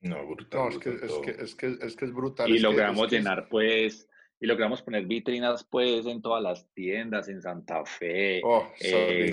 [0.00, 0.60] No, brutal.
[0.60, 2.48] No, es que es, que, es, que, es, que es brutal.
[2.48, 4.08] Y logramos llenar, pues,
[4.38, 9.32] y logramos poner vitrinas, pues, en todas las tiendas, en Santa Fe, oh, eh,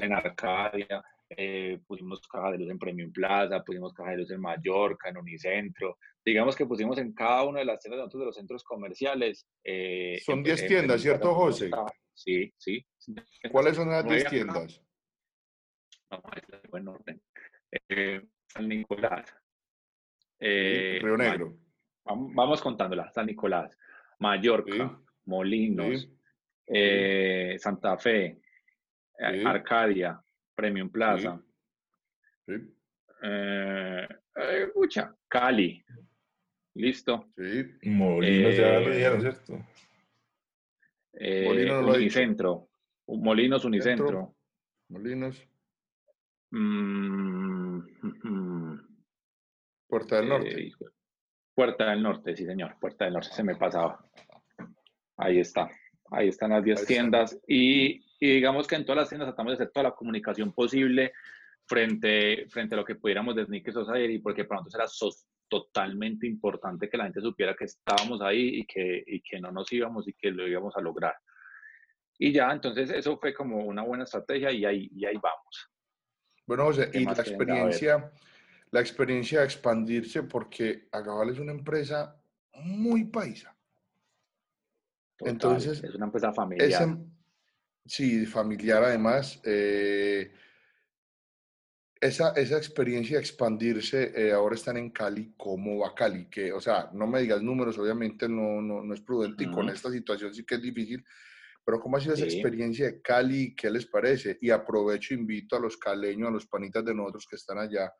[0.00, 1.04] en Arcadia,
[1.36, 5.18] eh, pusimos cajas de luz en Premium Plaza, pusimos cajas de luz en Mallorca, en
[5.18, 5.98] Unicentro.
[6.24, 9.46] Digamos que pusimos en cada una de las tiendas de los centros comerciales.
[9.62, 11.70] Eh, Son 10 tiendas, ¿cierto, José?
[12.14, 12.84] Sí, sí.
[13.50, 14.82] ¿Cuáles son las 10 tiendas?
[16.10, 17.22] Vamos a ver, buen orden.
[17.88, 19.32] Eh, San Nicolás.
[20.40, 21.56] Río Negro.
[22.04, 23.10] Vamos contándola.
[23.12, 23.78] San Nicolás,
[24.18, 26.08] Mallorca, Molinos,
[27.58, 28.40] Santa Fe,
[29.44, 30.20] Arcadia,
[30.54, 31.40] Premium Plaza.
[34.74, 35.14] Mucha.
[35.28, 35.84] Cali.
[36.74, 37.28] Listo.
[37.36, 37.66] Sí.
[37.90, 39.58] Molinos ya lo dijeron, ¿cierto?
[41.12, 42.68] Eh, Unicentro.
[43.06, 44.36] Molinos Unicentro.
[44.88, 45.46] Molinos.
[46.50, 47.80] Mm,
[49.88, 50.62] Puerta del Norte.
[50.62, 50.72] Eh,
[51.54, 52.76] Puerta del Norte, sí, señor.
[52.80, 54.04] Puerta del Norte, se me pasaba.
[55.16, 55.68] Ahí está.
[56.10, 57.38] Ahí están las 10 tiendas.
[57.46, 61.12] Y, digamos que en todas las tiendas tratamos de hacer toda la comunicación posible
[61.66, 66.88] frente, frente a lo que pudiéramos de Sneaker Society, porque para nosotros era totalmente importante
[66.88, 70.12] que la gente supiera que estábamos ahí y que, y que no nos íbamos y
[70.12, 71.14] que lo íbamos a lograr.
[72.18, 75.70] Y ya, entonces eso fue como una buena estrategia y ahí, y ahí vamos.
[76.46, 78.12] Bueno, José, y la experiencia,
[78.70, 82.20] la experiencia de expandirse, porque Agabal es una empresa
[82.54, 83.56] muy paisa.
[85.20, 86.98] entonces, es una empresa familiar.
[87.90, 89.40] Sí, familiar además.
[89.44, 90.32] Eh,
[92.00, 96.26] esa, esa experiencia de expandirse, eh, ahora están en Cali, ¿cómo va Cali?
[96.30, 99.68] Que, o sea, no me digas números, obviamente no, no, no es prudente y con
[99.68, 101.04] esta situación sí que es difícil,
[101.62, 103.54] pero ¿cómo ha sido esa experiencia de Cali?
[103.54, 104.38] ¿Qué les parece?
[104.40, 107.92] Y aprovecho, invito a los caleños, a los panitas de nosotros que están allá,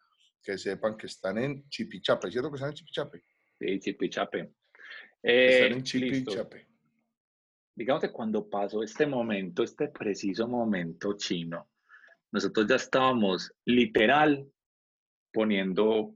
[0.42, 3.22] que sepan que están en Chipichape, ¿cierto que están en Chipichape?
[3.58, 4.54] Sí, Chipichape.
[5.22, 6.69] están en eh, Chipichape.
[7.80, 11.70] Digamos que cuando pasó este momento, este preciso momento chino,
[12.30, 14.46] nosotros ya estábamos literal
[15.32, 16.14] poniendo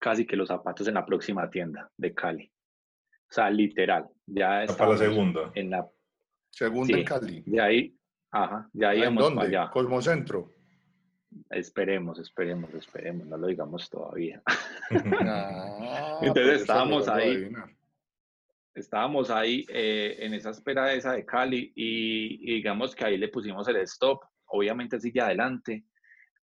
[0.00, 2.52] casi que los zapatos en la próxima tienda de Cali.
[3.30, 4.08] O sea, literal.
[4.26, 5.52] Ya para la segunda.
[5.54, 5.88] En la
[6.50, 7.44] segunda en Cali.
[7.46, 7.96] De ahí,
[8.32, 9.42] ajá, ya ahí ¿En dónde?
[9.42, 9.70] Allá.
[9.70, 10.52] Cosmocentro.
[11.48, 14.42] Esperemos, esperemos, esperemos, no lo digamos todavía.
[14.90, 17.50] Ah, Entonces estábamos ahí.
[18.74, 23.28] Estábamos ahí eh, en esa espera esa de Cali y, y digamos que ahí le
[23.28, 24.20] pusimos el stop
[24.54, 25.84] obviamente sigue adelante,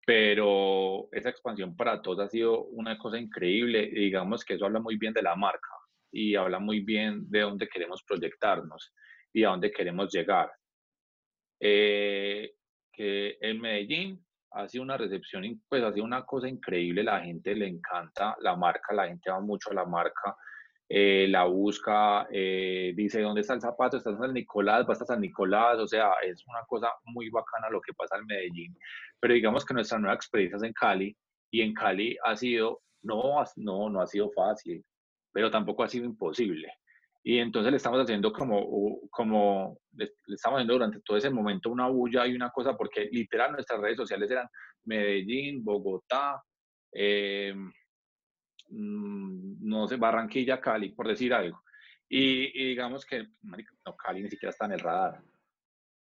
[0.06, 4.80] pero esa expansión para todos ha sido una cosa increíble y digamos que eso habla
[4.80, 5.70] muy bien de la marca
[6.12, 8.94] y habla muy bien de dónde queremos proyectarnos
[9.32, 10.52] y a dónde queremos llegar.
[11.60, 12.54] Eh,
[12.92, 17.54] que en Medellín ha sido una recepción, pues ha sido una cosa increíble, la gente
[17.54, 20.36] le encanta la marca, la gente va mucho a la marca,
[20.92, 23.98] eh, la busca, eh, dice, ¿dónde está el zapato?
[23.98, 27.70] Está en San Nicolás, va hasta San Nicolás, o sea, es una cosa muy bacana
[27.70, 28.76] lo que pasa en Medellín.
[29.20, 31.16] Pero digamos que nuestra nueva experiencia es en Cali,
[31.52, 34.84] y en Cali ha sido, no, no, no ha sido fácil,
[35.32, 36.72] pero tampoco ha sido imposible.
[37.24, 41.88] Y entonces le estamos haciendo como, como le, estamos haciendo durante todo ese momento una
[41.88, 44.48] bulla y una cosa, porque literal nuestras redes sociales eran
[44.86, 46.42] Medellín, Bogotá,
[46.94, 47.54] eh,
[48.70, 51.64] no sé, Barranquilla, Cali, por decir algo.
[52.08, 55.22] Y, digamos que, no, Cali ni siquiera está en el radar.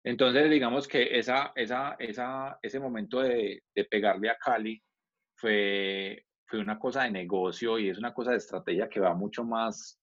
[0.03, 4.81] Entonces, digamos que esa, esa, esa, ese momento de, de, pegarle a Cali
[5.35, 9.43] fue, fue una cosa de negocio y es una cosa de estrategia que va mucho
[9.43, 10.01] más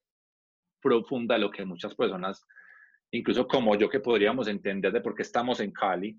[0.81, 2.47] profunda de lo que muchas personas,
[3.11, 6.17] incluso como yo, que podríamos entender de por qué estamos en Cali,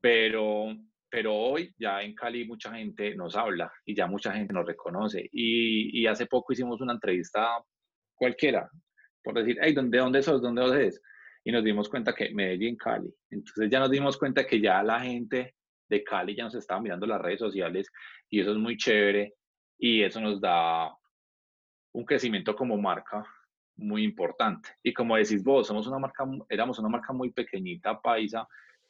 [0.00, 0.66] pero
[1.08, 5.28] pero hoy ya en Cali mucha gente nos habla y ya mucha gente nos reconoce.
[5.32, 7.62] Y, y hace poco hicimos una entrevista
[8.14, 8.68] cualquiera,
[9.22, 10.42] por decir, hey, ¿dónde, dónde sos?
[10.42, 11.00] ¿Dónde sos?
[11.44, 13.12] Y nos dimos cuenta que Medellín, Cali.
[13.30, 15.54] Entonces ya nos dimos cuenta que ya la gente
[15.88, 17.90] de Cali ya nos estaba mirando las redes sociales
[18.28, 19.34] y eso es muy chévere
[19.78, 20.92] y eso nos da
[21.92, 23.24] un crecimiento como marca
[23.76, 24.70] muy importante.
[24.82, 28.46] Y como decís vos, somos una marca, éramos una marca muy pequeñita, paisa,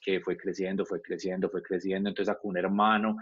[0.06, 2.08] que fue creciendo, fue creciendo, fue creciendo.
[2.08, 3.16] Entonces sacó un hermano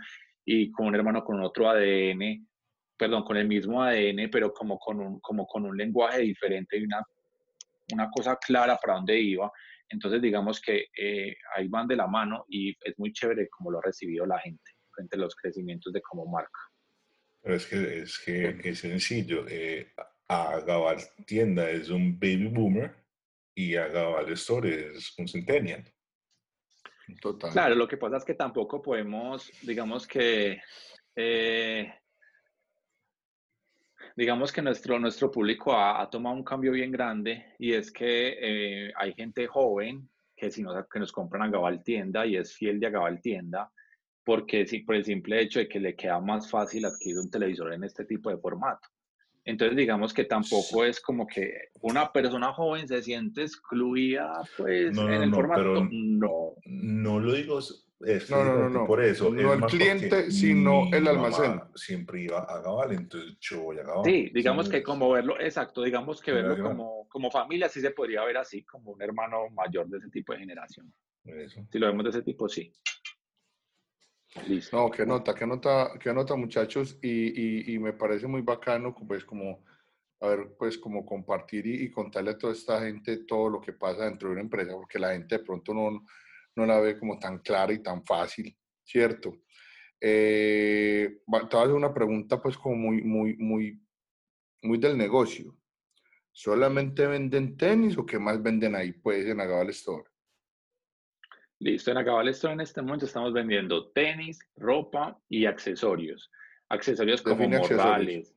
[0.45, 2.47] y con un hermano con otro ADN,
[2.95, 6.85] perdón, con el mismo ADN, pero como con un, como con un lenguaje diferente y
[6.85, 7.03] una,
[7.95, 9.51] una cosa clara para dónde iba.
[9.89, 13.79] Entonces digamos que eh, ahí van de la mano y es muy chévere como lo
[13.79, 16.61] ha recibido la gente frente a los crecimientos de como marca.
[17.41, 19.47] Pero es que es, que, es sencillo.
[19.49, 19.91] Eh,
[20.29, 22.95] Agabal Tienda es un baby boomer
[23.55, 25.94] y Agabal Store es un centennial.
[27.53, 30.61] Claro, lo que pasa es que tampoco podemos, digamos que,
[31.15, 31.95] eh,
[34.17, 38.93] digamos que nuestro, nuestro público ha, tomado un cambio bien grande y es que eh,
[38.97, 42.81] hay gente joven que, si nos, que nos compran a Gabal Tienda y es fiel
[42.81, 43.71] de Gabal Tienda,
[44.25, 47.73] porque sí, por el simple hecho de que le queda más fácil adquirir un televisor
[47.73, 48.89] en este tipo de formato.
[49.45, 55.23] Entonces, digamos que tampoco es como que una persona joven se siente excluida, pues, en
[55.23, 55.87] el formato.
[55.91, 56.55] no.
[56.65, 57.61] No lo digo
[58.31, 59.31] no, no, no, por eso.
[59.31, 61.61] No el cliente, sino el almacén.
[61.75, 64.05] Siempre iba a Gabal, entonces yo voy a Gabal.
[64.05, 68.25] Sí, digamos que como verlo, exacto, digamos que verlo como, como familia, sí se podría
[68.25, 70.93] ver así, como un hermano mayor de ese tipo de generación.
[71.71, 72.73] Si lo vemos de ese tipo, sí.
[74.73, 79.65] No, qué nota, qué nota, qué nota muchachos y, me parece muy bacano pues como,
[80.21, 84.05] a ver, pues como compartir y, contarle a toda esta gente todo lo que pasa
[84.05, 86.05] dentro de una empresa, porque la gente de pronto no,
[86.57, 89.43] no la ve como tan clara y tan fácil, ¿cierto?
[90.01, 93.81] Eh, te voy una pregunta pues como muy, muy, muy,
[94.63, 95.57] muy del negocio.
[96.33, 100.14] ¿Solamente venden tenis o qué más venden ahí pues en Agabal Store?
[101.65, 106.31] Listo, en Acabal Store en este momento estamos vendiendo tenis, ropa y accesorios.
[106.69, 108.37] Accesorios como morrales.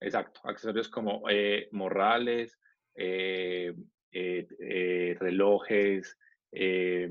[0.00, 2.58] Exacto, accesorios como eh, morrales,
[2.94, 3.74] eh,
[4.10, 6.16] eh, relojes,
[6.50, 7.10] se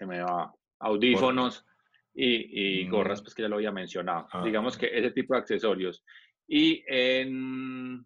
[0.00, 1.64] me va, audífonos
[2.12, 2.90] y, mm.
[2.90, 4.26] gorras, pues que ya lo había mencionado.
[4.32, 6.02] Ah, Digamos que ese tipo de accesorios.
[6.48, 8.04] Y en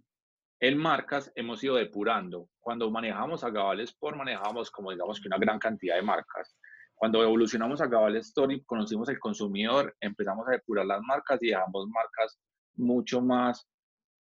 [0.60, 2.48] en marcas hemos ido depurando.
[2.64, 6.56] Cuando manejamos a Gabal Sport, manejamos como digamos que una gran cantidad de marcas.
[6.94, 11.86] Cuando evolucionamos a Gabal Story, conocimos el consumidor, empezamos a depurar las marcas y dejamos
[11.88, 12.38] marcas
[12.76, 13.68] mucho más,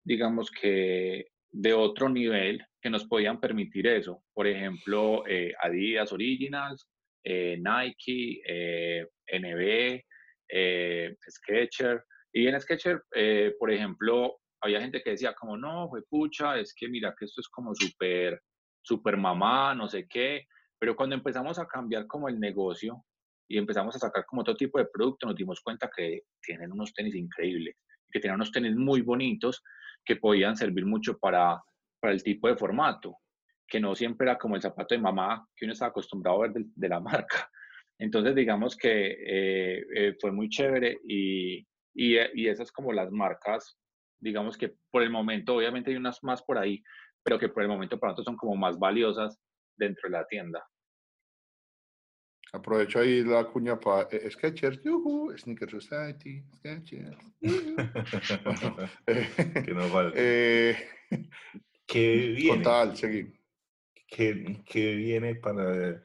[0.06, 4.24] digamos que de otro nivel que nos podían permitir eso.
[4.34, 6.88] Por ejemplo, eh, Adidas Originals,
[7.26, 10.02] eh, Nike, eh, NB,
[11.30, 12.06] Sketcher.
[12.32, 13.02] Y en Sketcher,
[13.60, 17.42] por ejemplo, había gente que decía como, no, fue pucha, es que mira que esto
[17.42, 18.42] es como súper,
[18.82, 20.48] súper mamá, no sé qué,
[20.80, 23.04] pero cuando empezamos a cambiar como el negocio
[23.48, 26.94] y empezamos a sacar como otro tipo de producto, nos dimos cuenta que tienen unos
[26.94, 27.76] tenis increíbles,
[28.12, 29.64] que tienen unos tenis muy bonitos
[30.06, 31.62] que podían servir mucho para,
[32.00, 33.18] para el tipo de formato,
[33.68, 36.64] que no siempre era como el zapato de mamá que uno estaba acostumbrado a ver
[36.66, 37.50] de, la marca.
[38.00, 41.60] Entonces, digamos que eh, eh, fue muy chévere y,
[41.94, 43.78] y, y esas como las marcas
[44.22, 46.82] digamos que por el momento, obviamente hay unas más por ahí,
[47.24, 49.38] pero que por el momento para nosotros son como más valiosas
[49.76, 50.66] dentro de la tienda.
[52.54, 57.18] Aprovecho ahí la cuña para eh, Sketchers, yuhu, Sneaker Society, Sketchers.
[59.66, 60.12] que no vale.
[60.16, 60.76] Eh,
[61.86, 62.64] ¿Qué viene?
[62.64, 63.34] Total, seguí.
[64.08, 66.04] ¿Qué, ¿Qué, viene para,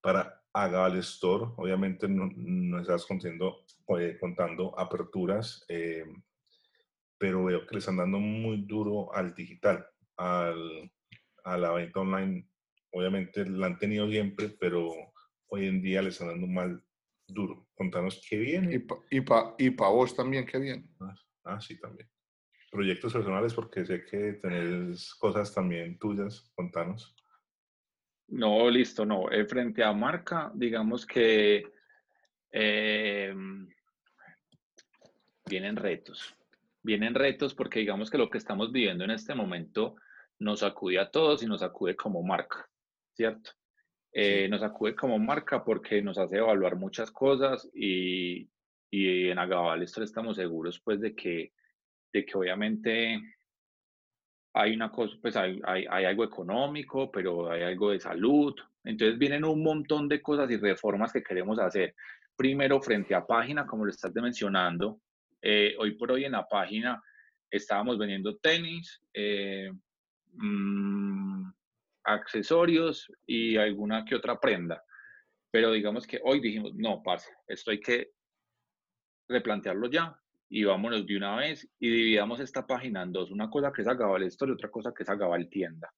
[0.00, 1.52] para Agal Store?
[1.56, 3.66] Obviamente no, no estás contando,
[3.98, 5.66] eh, contando aperturas.
[7.18, 9.86] Pero veo que le están dando muy duro al digital,
[10.16, 10.90] al,
[11.44, 12.48] a la venta online.
[12.90, 14.92] Obviamente la han tenido siempre, pero
[15.48, 16.82] hoy en día le están dando mal
[17.26, 17.68] duro.
[17.74, 18.74] Contanos qué viene.
[19.10, 20.88] Y para y pa, vos también, qué bien.
[21.00, 22.08] Ah, ah, sí, también.
[22.70, 26.50] Proyectos personales, porque sé que tenés cosas también tuyas.
[26.54, 27.16] Contanos.
[28.28, 29.30] No, listo, no.
[29.30, 31.64] Eh, frente a marca, digamos que
[32.50, 33.34] eh,
[35.46, 36.34] vienen retos
[36.84, 39.96] vienen retos porque digamos que lo que estamos viviendo en este momento
[40.38, 42.68] nos acude a todos y nos acude como marca,
[43.14, 43.50] ¿cierto?
[44.12, 48.48] Eh, nos acude como marca porque nos hace evaluar muchas cosas y,
[48.90, 51.52] y en Agabal esto estamos seguros pues de que,
[52.12, 53.20] de que obviamente
[54.56, 58.54] hay una cosa, pues hay, hay, hay, algo económico, pero hay algo de salud.
[58.84, 61.96] Entonces vienen un montón de cosas y reformas que queremos hacer.
[62.36, 65.00] Primero, frente a página, como lo estás mencionando,
[65.46, 67.02] eh, hoy por hoy en la página
[67.50, 69.70] estábamos vendiendo tenis, eh,
[70.32, 71.50] mm,
[72.04, 74.82] accesorios y alguna que otra prenda.
[75.50, 78.12] Pero digamos que hoy dijimos, no, pasa, esto hay que
[79.28, 80.18] replantearlo ya
[80.48, 83.30] y vámonos de una vez y dividamos esta página en dos.
[83.30, 85.92] Una cosa que es Agabal Store y otra cosa que es Agabal Tienda.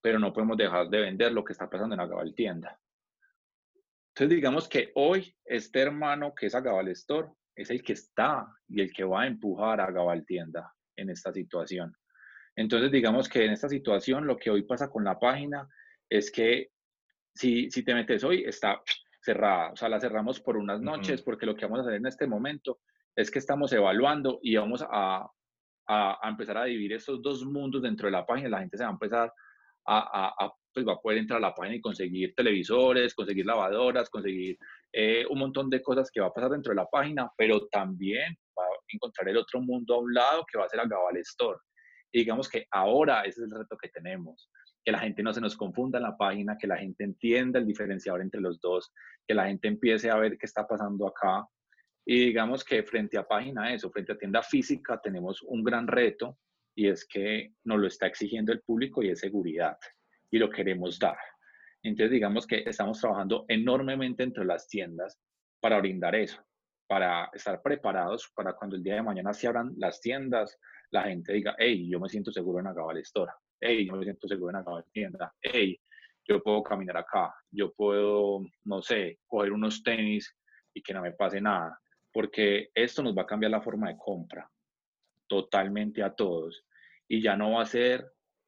[0.00, 2.76] Pero no podemos dejar de vender lo que está pasando en Agabal Tienda.
[4.08, 8.80] Entonces digamos que hoy este hermano que es Agabal Store es el que está y
[8.80, 11.94] el que va a empujar a Agabal Tienda en esta situación.
[12.56, 15.68] Entonces digamos que en esta situación lo que hoy pasa con la página
[16.08, 16.70] es que
[17.34, 18.80] si, si te metes hoy está
[19.20, 22.06] cerrada, o sea, la cerramos por unas noches porque lo que vamos a hacer en
[22.06, 22.80] este momento
[23.16, 25.28] es que estamos evaluando y vamos a,
[25.88, 28.48] a, empezar a dividir estos dos mundos dentro de la página.
[28.48, 29.32] La gente se va a empezar
[29.86, 34.10] a, a pues va a poder entrar a la página y conseguir televisores, conseguir lavadoras,
[34.10, 34.58] conseguir
[34.92, 38.36] eh, un montón de cosas que va a pasar dentro de la página, pero también
[38.58, 41.16] va a encontrar el otro mundo a un lado que va a ser a Gabal
[41.18, 41.58] Store.
[42.12, 44.50] Y digamos que ahora ese es el reto que tenemos,
[44.84, 47.66] que la gente no se nos confunda en la página, que la gente entienda el
[47.66, 48.92] diferenciador entre los dos,
[49.26, 51.46] que la gente empiece a ver qué está pasando acá,
[52.06, 56.38] y digamos que frente a página eso, frente a tienda física, tenemos un gran reto
[56.76, 59.78] y es que nos lo está exigiendo el público y es seguridad
[60.34, 61.16] y lo queremos dar.
[61.84, 65.16] Entonces, digamos que estamos trabajando enormemente entre las tiendas
[65.60, 66.42] para brindar eso,
[66.88, 70.58] para estar preparados para cuando el día de mañana se abran las tiendas,
[70.90, 73.30] la gente diga, hey, yo me siento seguro en Agabal Store,
[73.60, 75.80] hey, yo me siento seguro en Agabal Tienda, hey,
[76.26, 80.36] yo puedo caminar acá, yo puedo, no sé, coger unos tenis
[80.74, 81.78] y que no me pase nada
[82.12, 84.50] porque esto nos va a cambiar la forma de compra
[85.28, 86.64] totalmente a todos
[87.06, 88.04] y ya no va a ser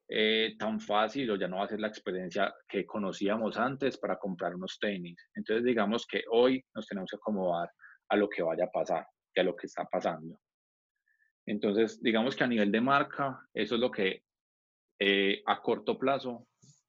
[0.08, 4.18] eh, tan fácil o ya no va a ser la experiencia que conocíamos antes para
[4.18, 5.18] comprar unos tenis.
[5.34, 7.70] Entonces digamos que hoy nos tenemos que acomodar
[8.08, 10.38] a lo que vaya a pasar y a lo que está pasando.
[11.44, 14.22] Entonces digamos que a nivel de marca, eso es lo que
[14.98, 16.46] eh, a corto plazo,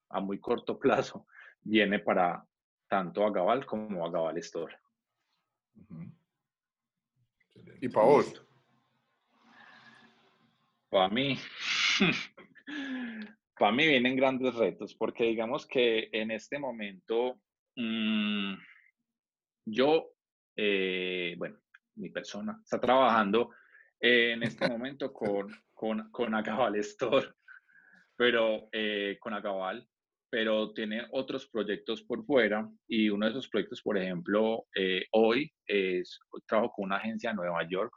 [0.10, 1.26] a muy corto plazo,
[1.62, 2.46] viene para
[2.88, 4.78] tanto a Gabal como a Gabal Store.
[7.82, 8.46] ¿Y para vos?
[10.90, 11.38] Para mí,
[13.58, 17.40] para mí vienen grandes retos, porque digamos que en este momento,
[17.76, 18.54] mm,
[19.66, 20.12] yo,
[20.56, 21.58] eh, bueno,
[21.96, 23.50] mi persona está trabajando
[24.00, 27.28] en este momento con, con, con Acabal Store,
[28.16, 29.88] pero eh, con Acabal,
[30.30, 35.52] pero tiene otros proyectos por fuera y uno de esos proyectos, por ejemplo, eh, hoy
[35.66, 37.94] es, trabajo con una agencia en Nueva York,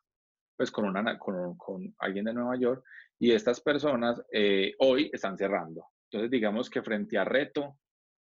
[0.56, 2.84] pues con, una, con, con alguien de Nueva York
[3.20, 5.86] y estas personas eh, hoy están cerrando.
[6.10, 7.78] Entonces, digamos que frente a reto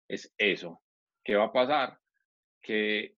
[0.08, 0.80] es eso.
[1.22, 1.98] ¿Qué va a pasar?
[2.62, 3.16] Que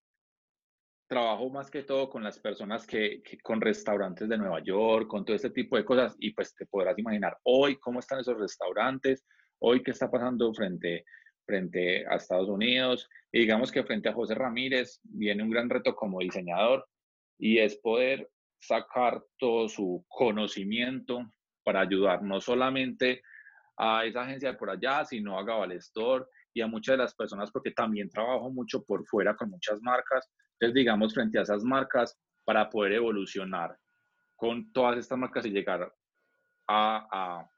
[1.06, 5.36] trabajo más que todo con las personas que, con restaurantes de Nueva York, con todo
[5.36, 9.26] este tipo de cosas, y pues te podrás imaginar hoy cómo están esos restaurantes,
[9.58, 11.04] hoy qué está pasando frente,
[11.44, 13.06] frente a Estados Unidos.
[13.30, 16.88] Y digamos que frente a José Ramírez viene un gran reto como diseñador
[17.38, 21.20] y es poder sacar todo su conocimiento
[21.66, 23.22] para ayudar no solamente
[23.76, 27.50] a esa agencia de por allá, sino a Gabalestor y a muchas de las personas,
[27.50, 30.30] porque también trabajo mucho por fuera con muchas marcas.
[30.52, 33.76] Entonces, digamos, frente a esas marcas, para poder evolucionar
[34.36, 35.92] con todas estas marcas y llegar
[36.68, 37.48] a,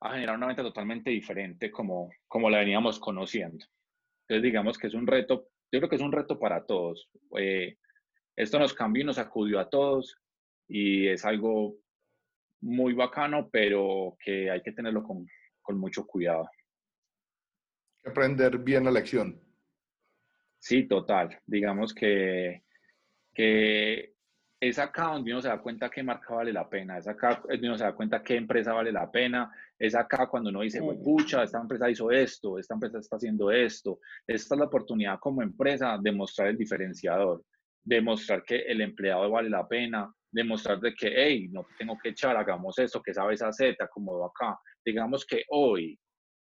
[0.00, 3.66] a generar una venta totalmente diferente como, como la veníamos conociendo.
[4.22, 7.10] Entonces, digamos que es un reto, yo creo que es un reto para todos.
[7.36, 7.76] Eh,
[8.36, 10.16] esto nos cambió y nos acudió a todos
[10.68, 11.74] y es algo
[12.60, 15.26] muy bacano, pero que hay que tenerlo con,
[15.62, 16.48] con mucho cuidado.
[18.04, 19.40] Aprender bien la lección.
[20.58, 21.38] Sí, total.
[21.46, 22.64] Digamos que,
[23.34, 24.14] que
[24.60, 27.68] es acá donde uno se da cuenta qué marca vale la pena, es acá donde
[27.68, 31.44] uno se da cuenta qué empresa vale la pena, es acá cuando uno dice, pucha,
[31.44, 34.00] esta empresa hizo esto, esta empresa está haciendo esto.
[34.26, 37.44] Esta es la oportunidad como empresa de mostrar el diferenciador,
[37.88, 41.96] de mostrar que el empleado vale la pena, de mostrar de que, hey, no tengo
[42.02, 44.58] que echar, hagamos esto, que sabes hacer, te acomodo acá.
[44.84, 45.98] Digamos que hoy,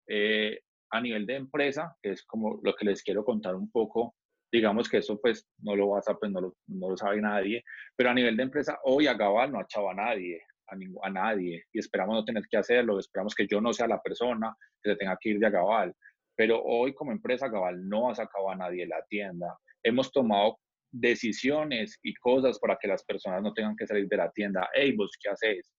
[0.07, 0.61] eh,
[0.91, 4.15] a nivel de empresa, que es como lo que les quiero contar un poco,
[4.53, 7.65] digamos que eso pues no lo vas a, pues no lo, no lo sabe nadie,
[7.97, 10.77] pero a nivel de empresa, hoy a Gabal no ha echado a nadie, a,
[11.07, 14.55] a nadie, y esperamos no tener que hacerlo, esperamos que yo no sea la persona
[14.83, 15.95] que se tenga que ir de Gabal,
[16.37, 20.59] pero hoy como empresa Gabal no ha sacado a nadie de la tienda, hemos tomado
[20.93, 24.93] decisiones y cosas para que las personas no tengan que salir de la tienda, hey,
[24.97, 25.71] vos, ¿qué haces?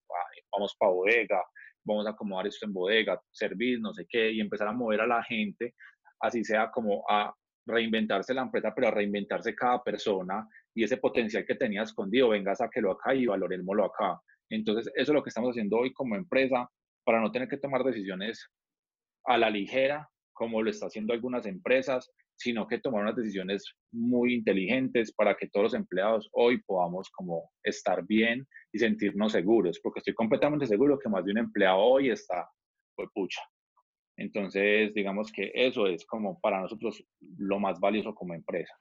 [0.51, 1.43] Vamos para bodega,
[1.85, 5.07] vamos a acomodar esto en bodega, servir, no sé qué, y empezar a mover a
[5.07, 5.73] la gente,
[6.19, 7.33] así sea como a
[7.65, 12.55] reinventarse la empresa, pero a reinventarse cada persona y ese potencial que tenía escondido, venga,
[12.55, 14.19] sáquelo acá y valorémoslo acá.
[14.49, 16.69] Entonces, eso es lo que estamos haciendo hoy como empresa
[17.03, 18.49] para no tener que tomar decisiones
[19.25, 24.33] a la ligera, como lo está haciendo algunas empresas, sino que tomar unas decisiones muy
[24.33, 29.99] inteligentes para que todos los empleados hoy podamos como estar bien y sentirnos seguros, porque
[29.99, 32.49] estoy completamente seguro que más de un empleado hoy está,
[32.95, 33.41] pues pucha.
[34.17, 37.03] Entonces, digamos que eso es como para nosotros
[37.37, 38.73] lo más valioso como empresa.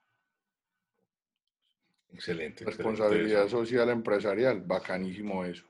[2.12, 2.64] Excelente.
[2.64, 5.66] Responsabilidad social empresarial, bacanísimo eso.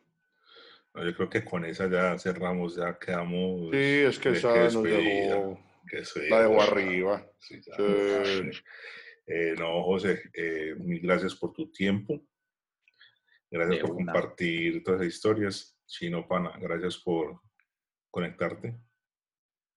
[0.95, 3.71] yo creo que con esa ya cerramos, ya quedamos.
[3.73, 5.70] Sí, es que esa nos dejó
[6.29, 7.27] la dejo arriba.
[9.27, 12.27] Eh, no, José, eh, mil gracias por tu tiempo.
[13.51, 15.79] Gracias por compartir todas las historias.
[15.87, 17.41] Chino Pana, gracias por
[18.11, 18.77] conectarte.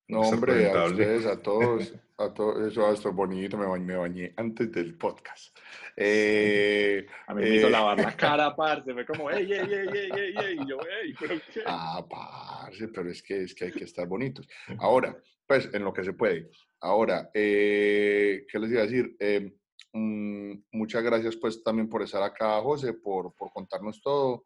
[0.08, 3.96] No, hombre, a ustedes, a todos, a todos, eso esto es bonito, me bañé, me
[3.96, 5.58] bañé antes del podcast.
[5.96, 10.12] Eh, a mí me hizo lavar la cara, parce, fue como, ey, ey, ey, ey,
[10.14, 11.62] ey, ey, y yo, ey, pero qué.
[11.66, 14.46] Ah, parce, pero es que, es que hay que estar bonitos.
[14.78, 16.50] Ahora, pues, en lo que se puede.
[16.82, 19.16] Ahora, eh, ¿qué les iba a decir?
[19.20, 19.56] Eh,
[19.94, 24.46] mm, muchas gracias, pues, también por estar acá, José, por, por contarnos todo.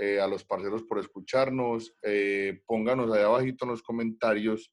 [0.00, 1.92] Eh, a los parceros por escucharnos.
[2.64, 4.72] pónganos ahí abajito en los comentarios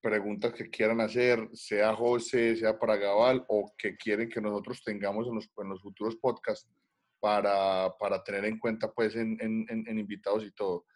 [0.00, 5.26] preguntas que quieran hacer, sea José, sea para Gabal, o que quieren que nosotros tengamos
[5.26, 6.68] en los, en los futuros podcasts
[7.20, 10.86] para, para, tener en cuenta, pues, en, en, en invitados y todo.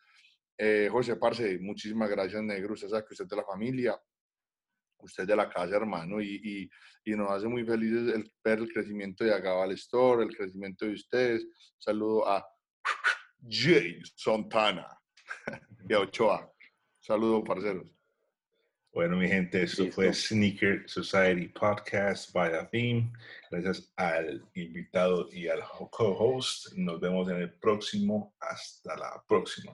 [0.63, 2.75] Eh, José Parce, muchísimas gracias, negro.
[2.75, 3.99] Usted sabe que usted es de la familia,
[4.99, 6.71] usted es de la casa, hermano, y,
[7.05, 10.93] y, nos hace muy felices el, ver el crecimiento de Agabal Store, el crecimiento de
[10.93, 11.47] ustedes.
[11.79, 12.47] saludo a
[13.49, 14.87] Jay Santana
[15.89, 16.53] y a Ochoa.
[17.01, 18.00] Saludo, parceros.
[18.93, 23.13] Bueno, mi gente, esto fue Sneaker Society Podcast by Theme.
[23.49, 25.61] Gracias al invitado y al
[25.91, 26.73] co-host.
[26.75, 28.35] Nos vemos en el próximo.
[28.41, 29.73] Hasta la próxima.